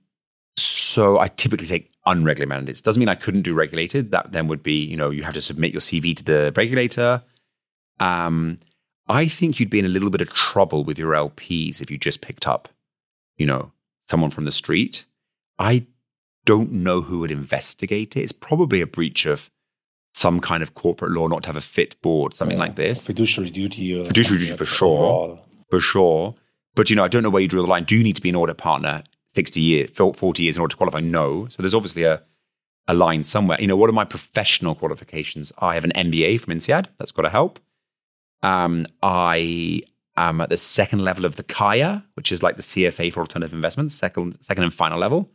[0.57, 2.81] so I typically take unregulated mandates.
[2.81, 4.11] Doesn't mean I couldn't do regulated.
[4.11, 7.23] That then would be you know you have to submit your CV to the regulator.
[8.01, 8.59] Um,
[9.09, 11.97] I think you'd be in a little bit of trouble with your LPs if you
[11.97, 12.69] just picked up,
[13.39, 13.73] you know,
[14.09, 15.07] someone from the street.
[15.59, 15.87] I
[16.45, 18.23] don't know who would investigate it.
[18.23, 19.51] It's probably a breach of
[20.15, 23.51] some kind of corporate law not to have a fit board, something like this, Fiduciary
[23.51, 23.99] duty.
[23.99, 24.99] Or Fiduciary duty for sure.
[24.99, 25.48] overall.
[25.71, 26.35] For sure.
[26.75, 27.85] But you know, I don't know where you draw the line.
[27.85, 29.03] Do you need to be an audit partner
[29.35, 31.01] sixty years, forty years in order to qualify?
[31.01, 31.49] No.
[31.49, 32.23] So there's obviously a
[32.89, 33.61] a line somewhere.
[33.61, 35.53] You know, what are my professional qualifications?
[35.59, 36.87] I have an MBA from INSEAD.
[36.97, 37.61] That's got to help.
[38.43, 39.83] Um, I
[40.17, 43.53] am at the second level of the CAIA, which is like the CFA for alternative
[43.53, 45.31] investments, second, second and final level.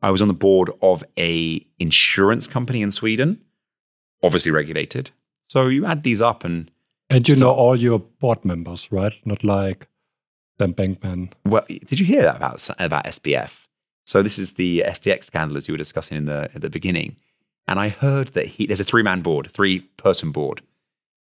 [0.00, 3.42] I was on the board of a insurance company in Sweden,
[4.22, 5.10] obviously regulated.
[5.48, 6.70] So you add these up, and
[7.08, 9.14] And you So- know all your board members, right?
[9.24, 9.88] Not like
[10.58, 11.32] Sam Bankman.
[11.44, 13.66] well, did you hear that about about SBF?
[14.06, 17.16] So this is the FTX scandal as you were discussing in the at the beginning,
[17.68, 20.62] and I heard that he there's a three man board, three person board,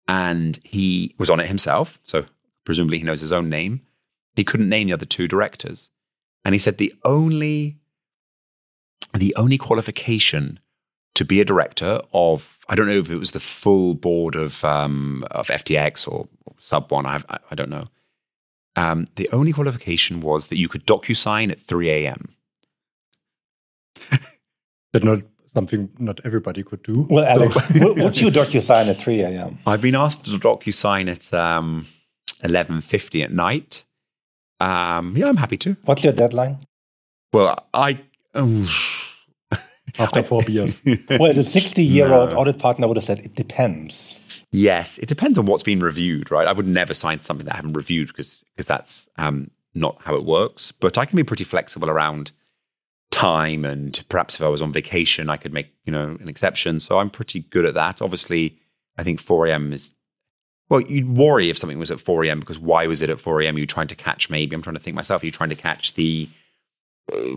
[0.07, 1.99] and he was on it himself.
[2.03, 2.25] So
[2.63, 3.81] presumably he knows his own name.
[4.35, 5.89] He couldn't name the other two directors,
[6.45, 7.77] and he said the only
[9.13, 10.59] the only qualification
[11.15, 14.63] to be a director of I don't know if it was the full board of
[14.63, 17.05] um, of FTX or, or sub one.
[17.05, 17.87] I, I I don't know.
[18.75, 22.29] Um, the only qualification was that you could DocuSign at 3 a.m.
[24.91, 25.19] But not
[25.53, 27.05] something not everybody could do.
[27.09, 29.59] Well, Alex, So- would would you DocuSign at 3 a.m.?
[29.67, 31.87] I've been asked to DocuSign at um,
[32.43, 33.83] 11.50 at night.
[34.59, 35.75] Um, yeah, I'm happy to.
[35.85, 36.57] What's your deadline?
[37.33, 37.99] Well, I...
[38.33, 38.65] oh,
[39.97, 40.81] after four beers.
[41.09, 42.37] Well, the 60 year old No.
[42.37, 44.19] audit partner would have said it depends.
[44.51, 46.47] yes, it depends on what's been reviewed, right?
[46.47, 50.15] I would never sign something that I haven't reviewed because because that's um, not how
[50.15, 50.71] it works.
[50.71, 52.31] But I can be pretty flexible around
[53.11, 56.79] time and perhaps if I was on vacation, I could make, you know, an exception.
[56.79, 58.01] So I'm pretty good at that.
[58.01, 58.59] Obviously,
[58.97, 59.73] I think 4 a.m.
[59.73, 59.95] is,
[60.69, 62.39] well, you'd worry if something was at 4 a.m.
[62.39, 63.55] because why was it at 4 a.m.?
[63.55, 65.55] You're you trying to catch maybe, I'm trying to think myself, are you trying to
[65.55, 66.29] catch the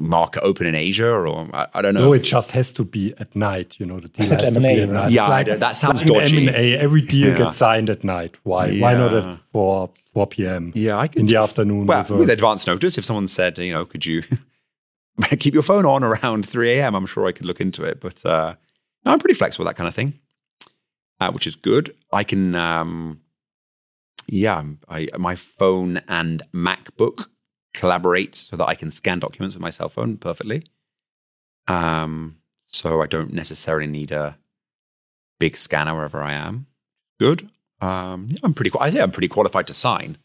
[0.01, 2.01] market open in Asia, or I, I don't know.
[2.07, 3.79] No, it just has to be at night.
[3.81, 5.11] You know, the deal has to be at night.
[5.13, 6.49] Yeah, It's that sounds like an dodgy.
[6.49, 7.39] M&A, every deal Yeah.
[7.39, 8.37] gets signed at night.
[8.43, 8.79] Why?
[8.79, 10.73] Why not at 4, 4 p.m.
[10.75, 11.87] Yeah, I in the afternoon.
[11.87, 14.23] well, with a- with advance notice, if someone said, you know, could you
[15.39, 18.01] keep your phone on around 3 a.m., I'm sure I could look into it.
[18.01, 18.55] But uh,
[19.05, 20.19] no, I'm pretty flexible, that kind of thing,
[21.21, 21.95] uh, which is good.
[22.13, 23.21] I can, um,
[24.29, 27.27] yeah, I, my phone and MacBook
[27.75, 30.65] collaborate so that I can scan documents with my cell phone perfectly.
[31.69, 34.37] Um, so I don't necessarily need a
[35.39, 36.67] big scanner wherever I am.
[37.19, 37.49] Good.
[37.81, 38.71] Um, yeah, I'm pretty.
[38.79, 40.19] I say I'm pretty qualified to sign.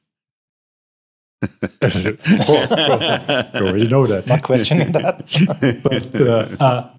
[1.41, 2.71] of course, of course.
[2.71, 4.25] You already know that.
[4.27, 5.17] Not questioning that.
[5.83, 6.97] but uh, uh,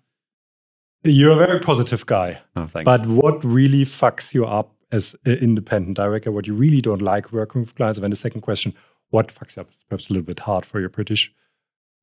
[1.05, 2.40] you're a very positive guy.
[2.57, 2.68] Oh.
[2.84, 7.32] But what really fucks you up as an independent director, what you really don't like
[7.32, 8.74] working with clients, and then the second question,
[9.11, 9.69] what fucks up?
[9.71, 11.33] It's perhaps a little bit hard for your British.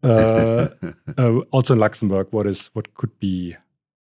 [0.03, 0.69] Uh,
[1.17, 3.55] uh, also in Luxembourg, what is what could be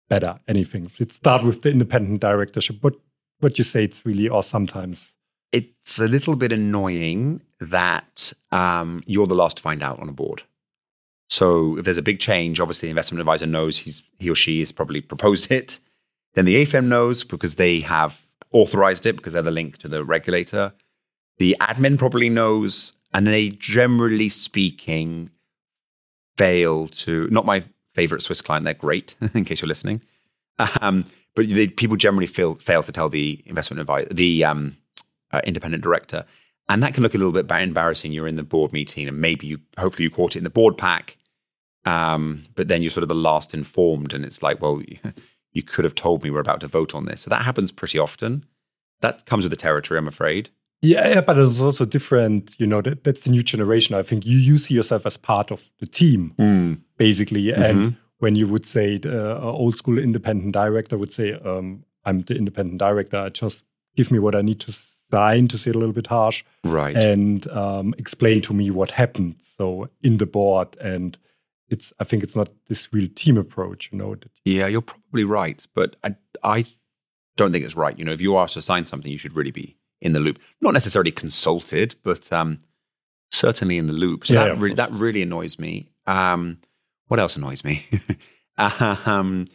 [0.09, 0.39] better?
[0.47, 0.91] Anything?
[0.99, 2.77] Let's start with the independent directorship.
[2.81, 2.95] What
[3.39, 5.15] what you say it's really, or sometimes
[5.51, 10.13] it's a little bit annoying that um, you're the last to find out on a
[10.13, 10.43] board.
[11.29, 14.59] So if there's a big change, obviously the investment advisor knows he's he or she
[14.59, 15.79] has probably proposed it.
[16.33, 18.21] Then the AFM knows because they have
[18.51, 20.73] authorized it because they're the link to the regulator.
[21.37, 25.29] The admin probably knows, and they generally speaking
[26.37, 27.27] fail to.
[27.29, 27.63] Not my
[27.93, 29.15] favorite Swiss client; they're great.
[29.33, 30.01] in case you're listening,
[30.81, 31.05] um,
[31.35, 34.77] but they, people generally fail fail to tell the investment advisor, the um,
[35.31, 36.25] uh, independent director,
[36.69, 38.11] and that can look a little bit embarrassing.
[38.11, 40.77] You're in the board meeting, and maybe you, hopefully, you caught it in the board
[40.77, 41.17] pack,
[41.85, 44.81] um, but then you're sort of the last informed, and it's like, well,
[45.51, 47.21] you could have told me we're about to vote on this.
[47.21, 48.45] So that happens pretty often.
[49.01, 50.49] That comes with the territory, I'm afraid.
[50.83, 52.55] Yeah, yeah, but it's also different.
[52.59, 53.95] You know, that, that's the new generation.
[53.95, 56.33] I think you you see yourself as part of the team,
[56.97, 57.53] basically.
[57.53, 62.21] And when you would say the uh, old school independent director would say, um, "I'm
[62.23, 63.29] the independent director.
[63.29, 63.65] Just
[63.95, 66.95] give me what I need to sign," to say it a little bit harsh, Right.
[66.95, 69.35] and um, explain to me what happened.
[69.41, 71.17] So in the board, and
[71.69, 73.89] it's I think it's not this real team approach.
[73.91, 76.65] You know, that Yeah, you're probably right, but I, I
[77.37, 77.97] don't think it's right.
[77.97, 80.37] You know, if you are to sign something, you should really be in the loop.
[80.61, 82.59] Not necessarily consulted, but um,
[83.31, 84.27] certainly in the loop.
[84.27, 85.89] So Yeah, that yeah, really that really annoys me.
[86.05, 86.57] Um,
[87.07, 87.85] what else annoys me?
[88.57, 89.47] um,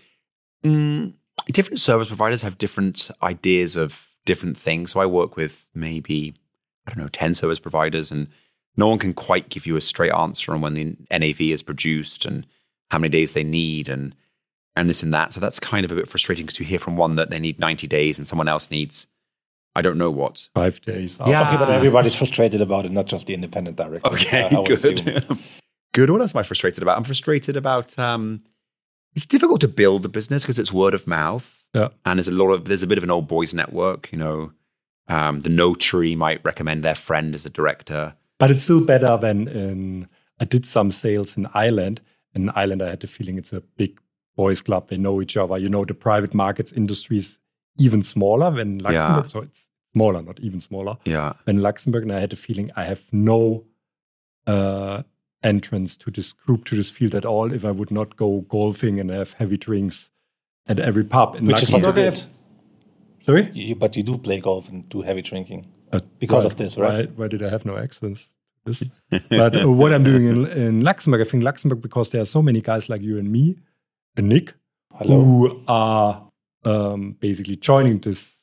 [0.65, 1.13] mm,
[1.47, 4.93] different service providers have different ideas of different things.
[4.93, 6.35] So I work with maybe
[6.87, 8.29] I don't know ten service providers, and
[8.77, 12.25] no one can quite give you a straight answer on when the NAV is produced
[12.25, 12.47] and
[12.91, 14.15] how many days they need and
[14.75, 15.35] and this and that.
[15.35, 17.59] So that's kind of a bit frustrating because you hear from one that they need
[17.59, 19.09] 90 days and someone else needs
[19.79, 20.49] I don't know what.
[20.55, 21.19] five days.
[21.27, 21.43] Yeah.
[21.49, 24.09] Okay, but everybody's frustrated about it, not just the independent director.
[24.11, 25.25] Okay, I- I good.
[25.95, 26.11] good.
[26.11, 26.97] What else am I frustrated about?
[26.99, 28.41] I'm frustrated about um
[29.15, 31.65] it's difficult to build the business because it's word of mouth.
[31.75, 31.89] Yeah.
[32.05, 34.53] And there's a lot of there's a bit of an old boys network, you know.
[35.09, 38.15] Um, the notary might recommend their friend as a director.
[38.39, 40.09] But it's still better than in.
[40.41, 42.01] I did some sales in Ireland.
[42.35, 43.99] In Ireland, I had the feeling it's a big
[44.37, 44.89] boys' club.
[44.89, 45.57] They know each other.
[45.59, 47.39] You know, the private markets industry is
[47.79, 49.29] even smaller than Luxembourg.
[49.31, 51.33] So it's smaller, not even smaller Yeah.
[51.45, 52.03] than Luxembourg.
[52.03, 53.65] And I had the feeling I have no
[54.47, 55.03] uh,
[55.43, 58.99] entrance to this group, to this field at all if I would not go golfing
[59.01, 60.11] and have heavy drinks
[60.67, 62.33] at every pub in Which is what you Luxembourg.
[63.23, 63.51] Sorry?
[63.53, 65.67] You, but you do play golf and do heavy drinking.
[65.93, 67.09] Uh, Because why- of this, right?
[67.11, 68.29] Why, why did I have no access
[68.65, 68.85] this?
[69.31, 72.43] but uh, what I'm doing in, in Luxembourg, I think Luxembourg, because there are so
[72.43, 73.57] many guys like you and me
[74.17, 74.55] and Nic
[74.95, 75.23] Hello.
[75.25, 76.28] who are
[76.65, 78.35] um, basically joining this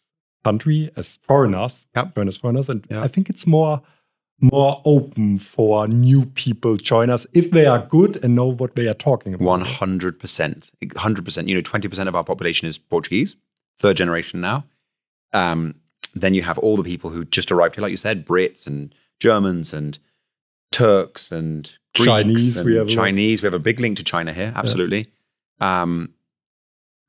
[0.43, 2.16] country as foreigners, Yep.
[2.16, 3.03] join as foreigners, and Yeah.
[3.03, 3.82] I think it's more
[4.41, 8.86] more open for new people join us if they are good and know what they
[8.89, 9.45] are talking about.
[9.45, 11.47] One hundred percent, hundred percent.
[11.47, 13.38] You know, twenty percent of our population is Portuguese,
[13.78, 14.66] third generation now.
[15.34, 15.76] Um,
[16.13, 18.93] then you have all the people who just arrived here, like you said, Brits and
[19.22, 19.99] Germans and
[20.72, 23.41] Turks and Greeks Chinese, And we have Chinese.
[23.41, 25.07] We have a big link to China here, absolutely.
[25.61, 26.13] Um,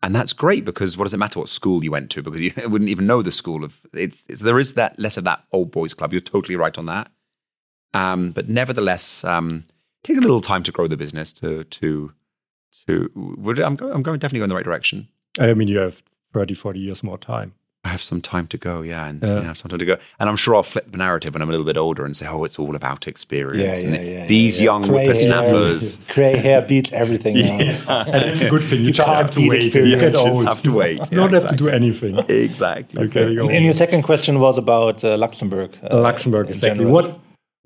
[0.07, 2.23] and that's great because what does it matter what school you went to?
[2.23, 5.25] Because you wouldn't even know the school of it's, it's there is that less of
[5.25, 6.13] that old boys club.
[6.13, 7.11] You're totally right on that.
[7.93, 9.65] Um, but nevertheless, um,
[10.05, 11.33] take a little time to grow the business.
[11.33, 12.13] To to
[12.87, 15.09] to would I'm I'm going definitely going in the right direction.
[15.41, 17.55] I mean, you have 30, 40 years more time.
[17.87, 19.29] I have some time to go, yeah, and Yeah.
[19.35, 19.97] yeah, I have some time to go.
[20.19, 22.27] And I'm sure I'll flip the narrative when I'm a little bit older and say,
[22.35, 24.27] "Oh, it's all about experience." Yeah, yeah, and yeah.
[24.27, 24.65] these yeah.
[24.71, 25.85] young Gray whippersnappers.
[26.05, 27.35] Hair, gray hair beats everything.
[27.37, 27.59] now.
[28.15, 28.81] And it's a good thing.
[28.87, 29.63] You, just can't have to wait.
[29.63, 30.01] You experience.
[30.05, 30.47] get You just old.
[30.53, 30.99] have to wait.
[31.11, 32.15] You don't have to do anything.
[32.29, 32.99] Exactly.
[33.05, 33.49] Okay, go.
[33.55, 35.71] And your second question was about uh, Luxembourg.
[35.91, 36.79] uh, Luxembourg, exactly.
[36.85, 36.93] general.
[36.97, 37.07] What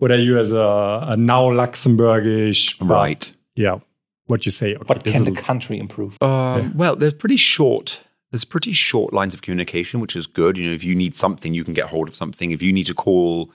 [0.01, 0.68] what are you as a,
[1.12, 3.33] a now Luxembourgish but, Right.
[3.57, 3.79] yeah,
[4.27, 4.75] what do you say.
[4.75, 6.12] Okay, What can the country improve?
[6.23, 8.01] Um, Well, there's pretty short.
[8.31, 10.57] There's pretty short lines of communication, which is good.
[10.57, 12.53] You know, if you need something, you can get hold of something.
[12.53, 13.51] If you need to call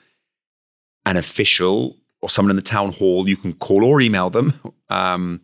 [1.05, 4.53] an official or someone in the town hall, you can call or email them.
[4.87, 5.41] Um,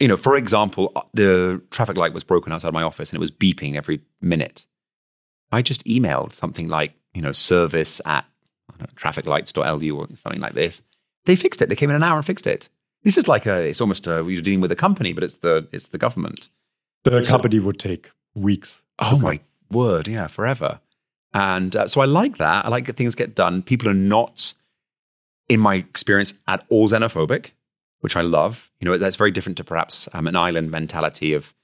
[0.00, 3.20] you know, for example, uh, the traffic light was broken outside my office and it
[3.20, 4.66] was beeping every minute.
[5.52, 8.24] I just emailed something like, you know, service at
[8.68, 10.82] I don't know, trafficlights.lu or something like this.
[11.26, 11.68] They fixed it.
[11.68, 12.68] They came in an hour and fixed it.
[13.04, 15.68] This is like a, it's almost a, you're dealing with a company, but it's the,
[15.70, 16.48] it's the government.
[17.04, 18.82] the company would take weeks.
[18.98, 20.80] Oh my word, yeah, forever.
[21.32, 22.64] And uh, so I like that.
[22.64, 23.62] I like that things get done.
[23.62, 24.54] People are not,
[25.48, 27.50] in my experience, at all xenophobic,
[28.00, 28.70] which I love.
[28.80, 31.54] You know, that's very different to perhaps um, an island mentality of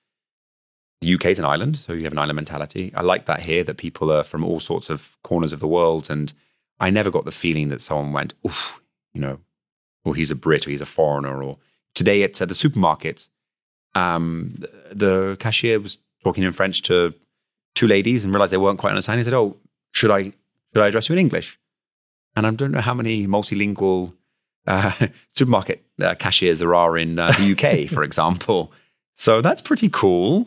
[1.01, 2.93] the UK is an island, so you have an island mentality.
[2.95, 6.09] I like that here, that people are from all sorts of corners of the world.
[6.09, 6.33] And
[6.81, 8.81] I never got the feeling that someone went, oof,
[9.13, 9.39] you know,
[10.05, 11.43] or he's a Brit or he's a foreigner.
[11.43, 11.59] Or
[11.95, 13.29] today it's at the supermarket.
[13.95, 14.55] Um,
[14.91, 16.97] the cashier was talking in French to
[17.79, 19.21] two ladies and realized they weren't quite understanding.
[19.25, 19.57] He said, "Oh,
[19.93, 20.23] should I
[20.73, 21.59] should I address you in English?"
[22.35, 24.13] And I don't know how many multilingual
[24.67, 24.93] uh,
[25.39, 28.73] supermarket uh, cashiers there are in uh, the UK, for example.
[29.15, 30.47] So that's pretty cool.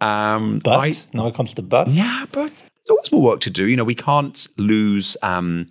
[0.00, 1.88] Um, But I- now it comes to but.
[1.88, 3.64] yeah, but there's always more work to do.
[3.70, 5.66] You know, we can't lose um,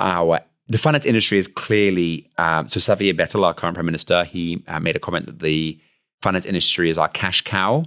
[0.00, 0.40] our.
[0.68, 2.30] The finance industry is clearly.
[2.38, 5.78] Um, so Xavier Bettel, our current prime minister, he uh, made a comment that the
[6.22, 7.84] finance industry is our cash cow.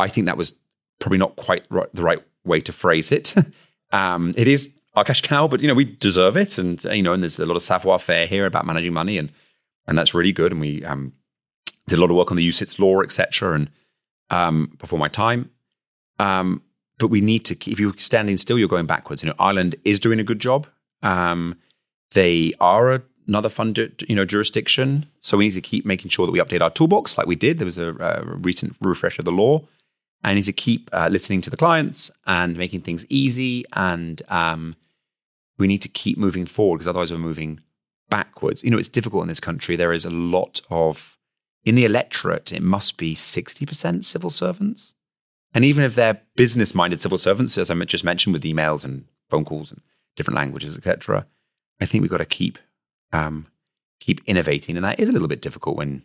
[0.00, 0.54] I think that was
[0.98, 3.34] probably not quite ri- the right way to phrase it.
[3.92, 7.02] um, it is our cash cow, but you know we deserve it, and uh, you
[7.02, 9.32] know, and there's a lot of savoir faire here about managing money, and
[9.86, 10.52] and that's really good.
[10.52, 11.12] And we um,
[11.86, 13.54] did a lot of work on the UCITS law, etc.
[13.54, 13.70] And
[14.30, 15.50] um, before my time,
[16.18, 16.62] um,
[16.98, 19.22] but we need to keep, if you're standing still, you're going backwards.
[19.22, 20.66] You know, Ireland is doing a good job.
[21.02, 21.56] Um,
[22.12, 25.06] they are a, another funded, you know, jurisdiction.
[25.20, 27.58] So we need to keep making sure that we update our toolbox like we did.
[27.58, 29.62] There was a, a recent refresh of the law.
[30.22, 33.64] I need to keep uh, listening to the clients and making things easy.
[33.72, 34.76] And um,
[35.58, 37.60] we need to keep moving forward because otherwise we're moving
[38.10, 38.62] backwards.
[38.62, 39.76] You know, it's difficult in this country.
[39.76, 41.16] There is a lot of,
[41.64, 44.94] in the electorate, it must be 60% civil servants.
[45.52, 49.04] And even if they're business minded civil servants, as I just mentioned with emails and
[49.28, 49.80] phone calls and
[50.16, 51.26] different languages, etc.,
[51.80, 52.58] I think we've got to keep
[53.12, 53.46] um,
[53.98, 54.76] keep innovating.
[54.76, 56.04] And that is a little bit difficult when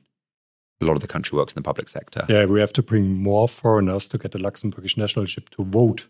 [0.81, 2.25] a lot of the country works in the public sector.
[2.29, 6.07] Yeah, we have to bring more foreigners to get the Luxembourgish nationalship to vote.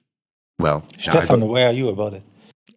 [0.60, 2.24] Well, Stephan, where are you about it?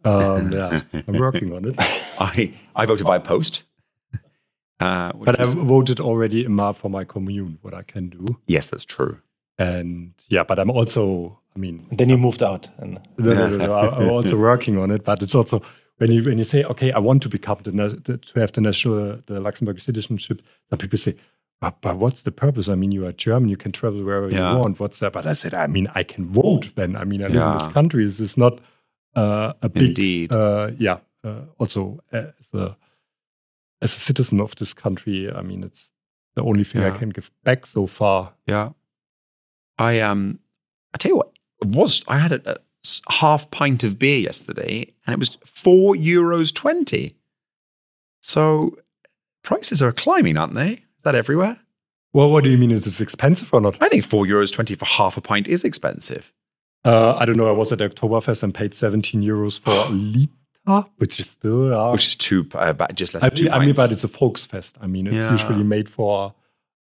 [0.05, 1.75] Um, yeah, I'm working on it.
[2.21, 3.63] I, I voted by post.
[4.81, 8.09] Uh, which But I was- voted already in Mar for my commune, what I can
[8.11, 8.39] do.
[8.47, 9.19] yes, that's true.
[9.59, 12.69] And yeah, but I'm also, I mean, Then you moved out.
[12.79, 15.03] And no, no, no, no, I- I'm also working on it.
[15.05, 15.63] But it's also
[15.97, 18.61] when you when you say, okay, I want to become the, the to have the
[18.61, 20.43] national the Luxembourg citizenship.
[20.71, 21.17] Some people say,
[21.61, 22.69] but, but what's the purpose?
[22.69, 24.53] I mean, you are German, you can travel wherever Yeah.
[24.53, 24.79] you want.
[24.81, 25.13] What's that?
[25.13, 26.75] But I said, I mean, I can vote.
[26.77, 28.05] Then I mean, I live in this country.
[28.05, 28.61] This is not
[29.17, 30.33] uh, a big, Indeed.
[30.33, 30.99] uh, yeah.
[31.25, 32.77] Uh, also, as a
[33.83, 35.93] as a citizen of this country, I mean, it's
[36.37, 38.33] the only thing I can give back so far.
[38.47, 38.71] Yeah.
[39.79, 40.39] I um
[40.95, 41.33] I tell you what,
[41.63, 42.57] it was I had a
[43.11, 47.15] half pint of beer yesterday and it was four euros twenty.
[48.21, 48.77] So
[49.43, 50.85] prices are climbing, aren't they?
[50.99, 51.59] Is that everywhere?
[52.13, 52.71] Well, what do you mean?
[52.71, 53.77] Is this expensive or not?
[53.81, 56.33] I think four euros twenty for half a pint is expensive.
[56.85, 57.49] Uh, I don't know.
[57.49, 60.33] I was at Oktoberfest and paid 17 euros for a liter,
[60.97, 61.75] which is still.
[61.75, 64.05] Uh, Which is two uh, just less I than two mean, I mean, but it's
[64.05, 64.75] a Volksfest.
[64.81, 65.33] I mean, it's Yeah.
[65.33, 66.35] usually made for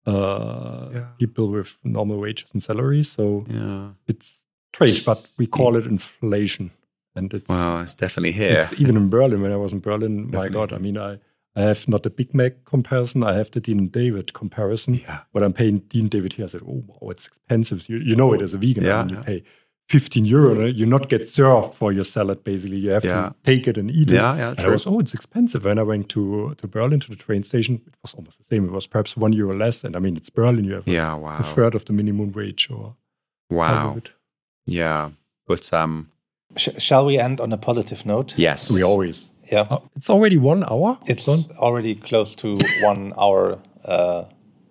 [0.07, 1.07] uh, Yeah.
[1.19, 3.11] people with normal wages and salaries.
[3.11, 3.91] So yeah.
[4.09, 4.43] it's
[4.75, 6.71] strange, but we call it inflation.
[7.15, 8.59] And it's, Well, it's definitely here.
[8.61, 9.43] it's even in Berlin.
[9.43, 11.19] When I was in Berlin, my God, I mean, I,
[11.55, 14.95] I have not the Big Mac comparison, I have the Dean and David comparison.
[14.95, 15.21] Yeah.
[15.33, 16.47] But I'm paying Dean David here.
[16.47, 17.89] I said, oh, wow, it's expensive.
[17.89, 18.85] You, you know it as a vegan.
[18.85, 19.23] Yeah, I you yeah.
[19.23, 19.43] pay
[19.89, 20.65] 15 euro.
[20.67, 22.79] You not get served for your salad, basically.
[22.79, 23.29] You have Yeah.
[23.29, 24.15] to take it and eat it.
[24.15, 25.65] Yeah, yeah, And I was, oh, it's expensive.
[25.67, 28.65] When I went to, to Berlin, to the train station, it was almost the same.
[28.65, 29.85] It was perhaps one euro less.
[29.85, 30.65] And I mean, it's Berlin.
[30.65, 31.43] You have a- Yeah, a wow.
[31.43, 32.97] third of the minimum wage or
[33.51, 33.99] Wow.
[34.65, 35.11] Yeah.
[35.47, 36.09] But um
[36.57, 38.39] sh- shall we end on a positive note?
[38.39, 38.71] yes.
[38.73, 39.29] We always.
[39.51, 39.67] Yeah.
[39.71, 40.99] Oh, it's already one hour?
[41.07, 44.25] It's already close to one hour uh,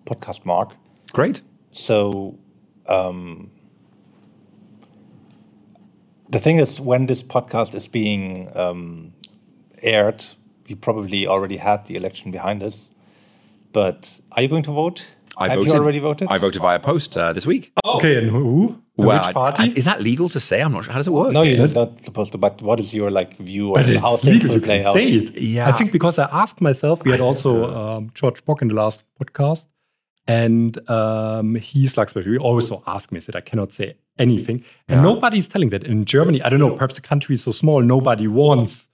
[0.06, 0.74] podcast mark.
[1.12, 1.42] Great.
[1.70, 2.38] So
[2.86, 3.50] um,
[6.30, 9.12] the thing is, when this podcast is being um,
[9.82, 10.24] aired,
[10.68, 12.88] we probably already had the election behind us.
[13.72, 15.14] But are you going to vote?
[15.38, 15.72] I Have voted.
[15.72, 16.28] you already voted?
[16.30, 17.72] I voted via post uh, this week.
[17.84, 18.68] Okay, and who?
[18.98, 19.62] And Well, Which party?
[19.62, 20.60] I- is that legal to say?
[20.62, 20.92] I'm not sure.
[20.92, 21.32] How does it work?
[21.32, 22.38] No, you're not supposed to.
[22.38, 24.54] But what is your like view on but how it's things legal.
[24.56, 24.94] will play out?
[24.94, 25.38] say it.
[25.40, 25.68] Yeah.
[25.68, 29.04] I think because I asked myself, we had also um, George Bock in the last
[29.18, 29.66] podcast,
[30.26, 34.64] and um, he's like, we always so ask me, I said I cannot say anything,
[34.88, 36.42] and nobody's telling that in Germany.
[36.42, 38.88] I don't know, perhaps the country is so small, nobody wants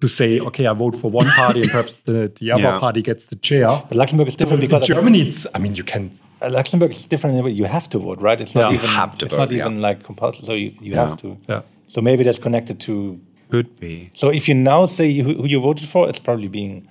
[0.00, 2.78] to say, okay, I vote for one party, and perhaps the, the other Yeah.
[2.78, 3.66] party gets the chair.
[3.88, 6.12] But Luxembourg is different In because Germany, it's, I mean, you can.
[6.40, 7.34] Uh, Luxembourg is different.
[7.34, 7.50] in a way.
[7.50, 8.40] You have to vote, right?
[8.40, 8.78] It's not Yeah.
[8.78, 8.88] even.
[8.90, 9.58] Have to it's vote, not yeah.
[9.66, 10.46] even like compulsory.
[10.46, 11.08] So you, you Yeah.
[11.08, 11.36] have to.
[11.48, 11.62] Yeah.
[11.88, 13.20] So maybe that's connected to.
[13.50, 14.10] Could be.
[14.14, 16.86] So if you now say who, who you voted for, it's probably being,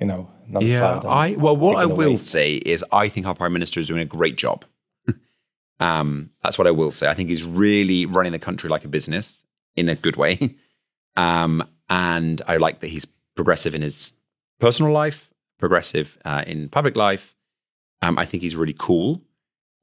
[0.00, 1.04] you know, Yeah, nullified.
[1.06, 2.16] I well, what I taken will away.
[2.16, 4.64] say is I think our prime minister is doing a great job.
[5.80, 7.08] um, that's what I will say.
[7.08, 9.44] I think he's really running the country like a business
[9.76, 10.38] in a good way.
[11.16, 14.12] um, and I like that he's progressive in his
[14.60, 17.34] personal life, progressive uh, in public life.
[18.02, 19.22] Um, I think he's really cool.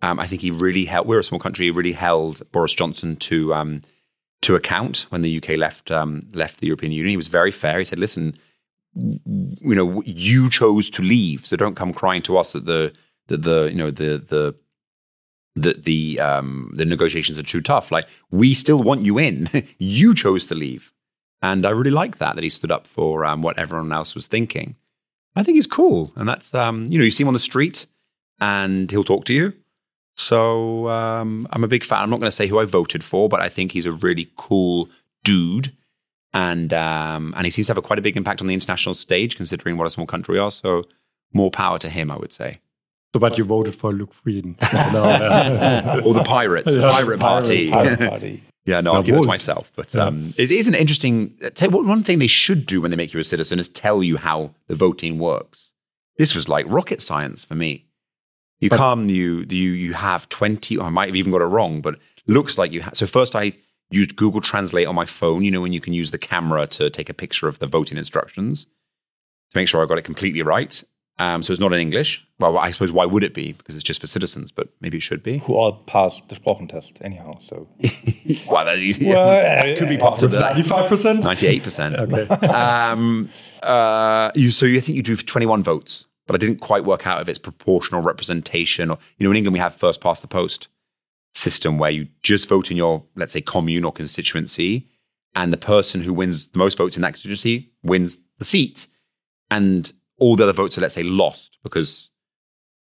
[0.01, 1.07] Um, I think he really held.
[1.07, 1.65] We're a small country.
[1.65, 3.81] He really held Boris Johnson to um,
[4.41, 7.09] to account when the UK left um, left the European Union.
[7.11, 7.79] He was very fair.
[7.79, 8.35] He said, "Listen,
[8.95, 12.93] you know, you chose to leave, so don't come crying to us that the
[13.27, 14.55] that the you know the the
[15.55, 17.91] the the um the negotiations are too tough.
[17.91, 19.47] Like we still want you in.
[19.77, 20.91] you chose to leave,
[21.41, 24.27] and I really like that that he stood up for um, what everyone else was
[24.27, 24.75] thinking.
[25.35, 27.87] I think he's cool, and that's um you know you see him on the street,
[28.39, 29.53] and he'll talk to you.
[30.17, 32.03] So um, I'm a big fan.
[32.03, 34.29] I'm not going to say who I voted for, but I think he's a really
[34.35, 34.89] cool
[35.23, 35.73] dude
[36.33, 38.95] and um, and he seems to have a quite a big impact on the international
[38.95, 40.51] stage, considering what a small country we are.
[40.51, 40.83] So
[41.33, 42.59] more power to him, I would say.
[43.13, 44.57] So, but you voted for Luc Frieden.
[44.93, 46.01] No, yeah.
[46.05, 47.69] Or the Pirates, the Yeah, Pirate Party.
[47.69, 48.43] Pirate party.
[48.65, 49.71] Yeah, no, I'll give it to myself.
[49.75, 50.05] But Yeah.
[50.05, 51.35] um, it is an interesting.
[51.55, 53.67] Tell you what, one thing they should do when they make you a citizen is
[53.67, 55.71] tell you how the voting works.
[56.17, 57.85] This was like rocket science for me.
[58.59, 60.77] You But- come, you you you have twenty.
[60.77, 61.95] Or I might have even got it wrong, but
[62.27, 62.83] looks like you.
[62.83, 63.53] Ha- so first, I
[63.89, 65.43] used Google Translate on my phone.
[65.43, 67.97] You know when you can use the camera to take a picture of the voting
[67.97, 70.83] instructions to make sure I got it completely right.
[71.21, 72.25] Um, so it's not in English.
[72.39, 73.51] Well, I suppose why would it be?
[73.51, 75.37] Because it's just for citizens, but maybe it should be.
[75.37, 77.37] Who all passed the Sproochentest anyhow.
[77.39, 77.67] So
[78.49, 80.55] Well, that, yeah, Well, that could be part of that.
[80.55, 81.21] 95%?
[81.21, 81.95] Ninety-eight percent.
[82.01, 82.25] Okay.
[82.47, 83.29] Um,
[83.61, 87.21] uh, you so you think you drew twenty-one votes, but I didn't quite work out
[87.21, 90.69] if it's proportional representation or you know in England we have first past the post
[91.33, 94.87] system where you just vote in your let's say commune or constituency,
[95.35, 98.87] and the person who wins the most votes in that constituency wins the seat,
[99.51, 99.91] and
[100.21, 102.11] all the other votes are let's say lost because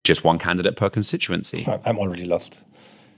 [0.05, 1.67] just one candidate per constituency.
[1.85, 2.65] I'm already lost.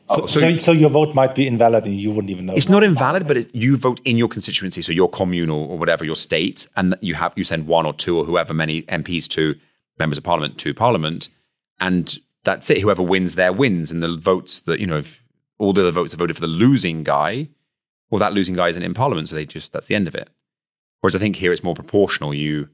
[0.09, 2.55] Oh, So, so so, so your vote might be invalid and you wouldn't even know.
[2.55, 5.79] It's not invalid, but it, you vote in your constituency, so your commune or, or
[5.79, 9.29] whatever your state, and you have you send one or two or whoever many MPs
[9.29, 9.55] to
[9.99, 11.29] members of parliament to parliament,
[11.81, 12.81] and that's it.
[12.81, 15.23] Whoever wins there wins, and the votes that you know, if
[15.59, 17.49] all the other votes are voted for the losing guy,
[18.11, 20.29] well, that losing guy isn't in parliament, so they just that's the end of it.
[21.01, 22.35] Whereas I think here it's more proportional.
[22.35, 22.69] You,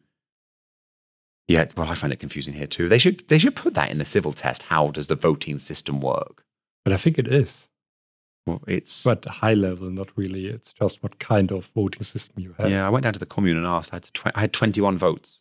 [1.49, 2.89] yeah, well, I find it confusing here too.
[2.89, 4.65] They should they should put that in the civil test.
[4.65, 6.45] How does the voting system work?
[6.85, 7.69] But I think it is.
[8.47, 10.47] Well, it's But high level, not really.
[10.47, 12.71] It's just what kind of voting system you have.
[12.71, 13.93] Yeah, I went down to the commune and asked.
[13.93, 15.41] I had, tw- I had 21 votes.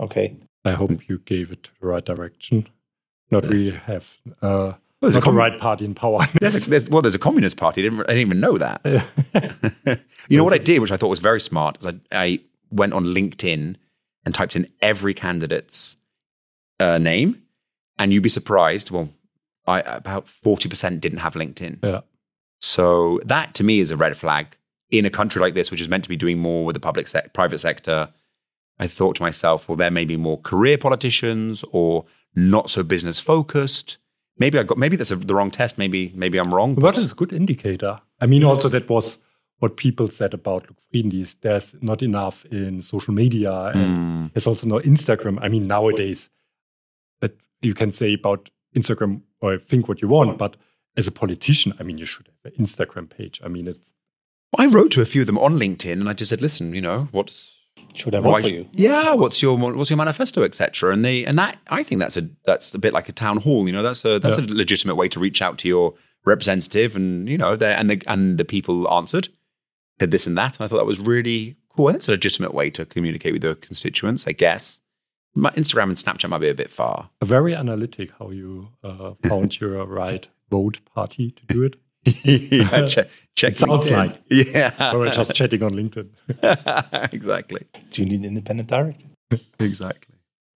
[0.00, 0.36] okay.
[0.64, 2.68] I hope you gave it to the right direction.
[3.32, 6.20] Not really have uh, there's a not the right party in power.
[6.40, 7.80] There's, there's, well, there's a communist party.
[7.80, 8.80] I didn't, I didn't even know that.
[10.28, 11.78] you know what I did, which I thought was very smart?
[11.80, 12.40] is I, I
[12.70, 13.76] went on LinkedIn
[14.24, 15.96] and typed in every candidate's
[16.80, 17.42] uh, name,
[17.98, 18.90] and you'd be surprised.
[18.90, 19.10] Well,
[19.66, 21.78] I, about 40% didn't have LinkedIn.
[21.84, 22.00] yeah.
[22.60, 24.56] So that to me is a red flag
[24.88, 27.08] in a country like this, which is meant to be doing more with the public
[27.08, 28.10] sec- private sector.
[28.78, 32.04] I thought to myself, well, there may be more career politicians or
[32.36, 33.98] not so business focused.
[34.38, 35.76] Maybe I got maybe that's a, the wrong test.
[35.76, 36.74] Maybe maybe I'm wrong.
[36.74, 38.00] But it's a good indicator.
[38.20, 39.18] I mean, also that was
[39.62, 41.12] what people said about Luc Frieden.
[41.20, 44.26] is There's not enough in social media, and Hmm.
[44.34, 45.38] there's also no Instagram.
[45.40, 46.30] I mean, nowadays
[47.20, 47.32] that
[47.62, 50.56] you can say about Instagram or think what you want, but
[50.96, 53.40] as a politician, I mean, you should have an Instagram page.
[53.44, 53.94] I mean, it's
[54.58, 56.82] I wrote to a few of them on LinkedIn, and I just said, listen, you
[56.82, 57.52] know, what's
[57.94, 58.68] Should I vote why- for you?
[58.74, 60.92] Yeah, what's your what's your manifesto, etc.
[60.92, 63.66] And they and that I think that's a that's a bit like a town hall.
[63.68, 64.44] You know, that's a that's Yeah.
[64.44, 65.94] a legitimate way to reach out to your
[66.26, 69.28] representative, and you know, they and the and the people answered,
[70.02, 71.88] did this and that, and I thought that was really cool.
[71.88, 74.80] And That's a legitimate way to communicate with your constituents, I guess.
[75.34, 77.08] My Instagram and Snapchat might be a bit far.
[77.24, 81.76] very analytic how you uh, found your right vote party to do it.
[82.24, 83.96] yeah, check, check It sounds LinkedIn.
[83.96, 84.22] like.
[84.30, 86.08] yeah, Or just chatting on LinkedIn.
[87.12, 89.06] exactly, Do you need independent director?
[89.58, 90.14] exactly.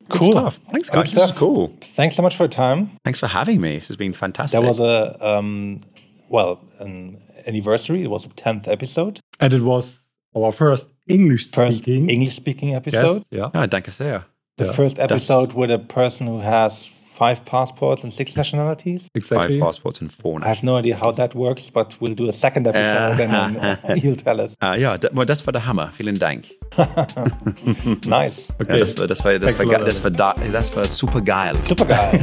[0.08, 0.32] Good Cool.
[0.32, 0.60] stuff.
[0.70, 1.12] Thanks, Good guys.
[1.12, 1.76] This is cool.
[1.80, 2.90] Thanks so much for your time.
[3.04, 3.76] Thanks for having me.
[3.76, 4.60] This has been fantastic.
[4.60, 5.80] There was a um,
[6.28, 8.02] well, an anniversary.
[8.04, 12.08] It was the tenth episode, And it was our first English first speaking.
[12.08, 13.22] English-speaking Yes, episode.
[13.30, 13.50] yeah.
[13.54, 14.24] Ah, danke sehr.
[14.58, 14.72] The Yeah.
[14.74, 19.08] first That's- episode with a person who has five passports and six nationalities.
[19.14, 19.58] Exactly.
[19.58, 22.32] Five passports and four I have no idea how that works, but we'll do a
[22.32, 24.54] second episode and then you'll tell us.
[24.60, 25.90] Ah, ja, da, well, das war der Hammer.
[25.92, 26.44] Vielen Dank.
[28.06, 28.48] Nice.
[28.60, 28.72] Okay.
[28.72, 30.76] Ja, das war, das war, das Thanks war, a ge- lot, das war, da, das
[30.76, 31.54] war super geil.
[31.62, 32.18] Super guy.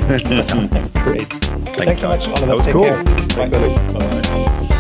[1.04, 1.30] Great.
[1.76, 2.28] Thanks so much, guys.
[2.28, 2.48] Oliver.
[2.48, 2.84] That was Take cool.
[2.84, 3.04] care.
[3.04, 3.50] Bye.
[3.50, 3.80] Thanks, Alex.
[4.60, 4.73] Bye.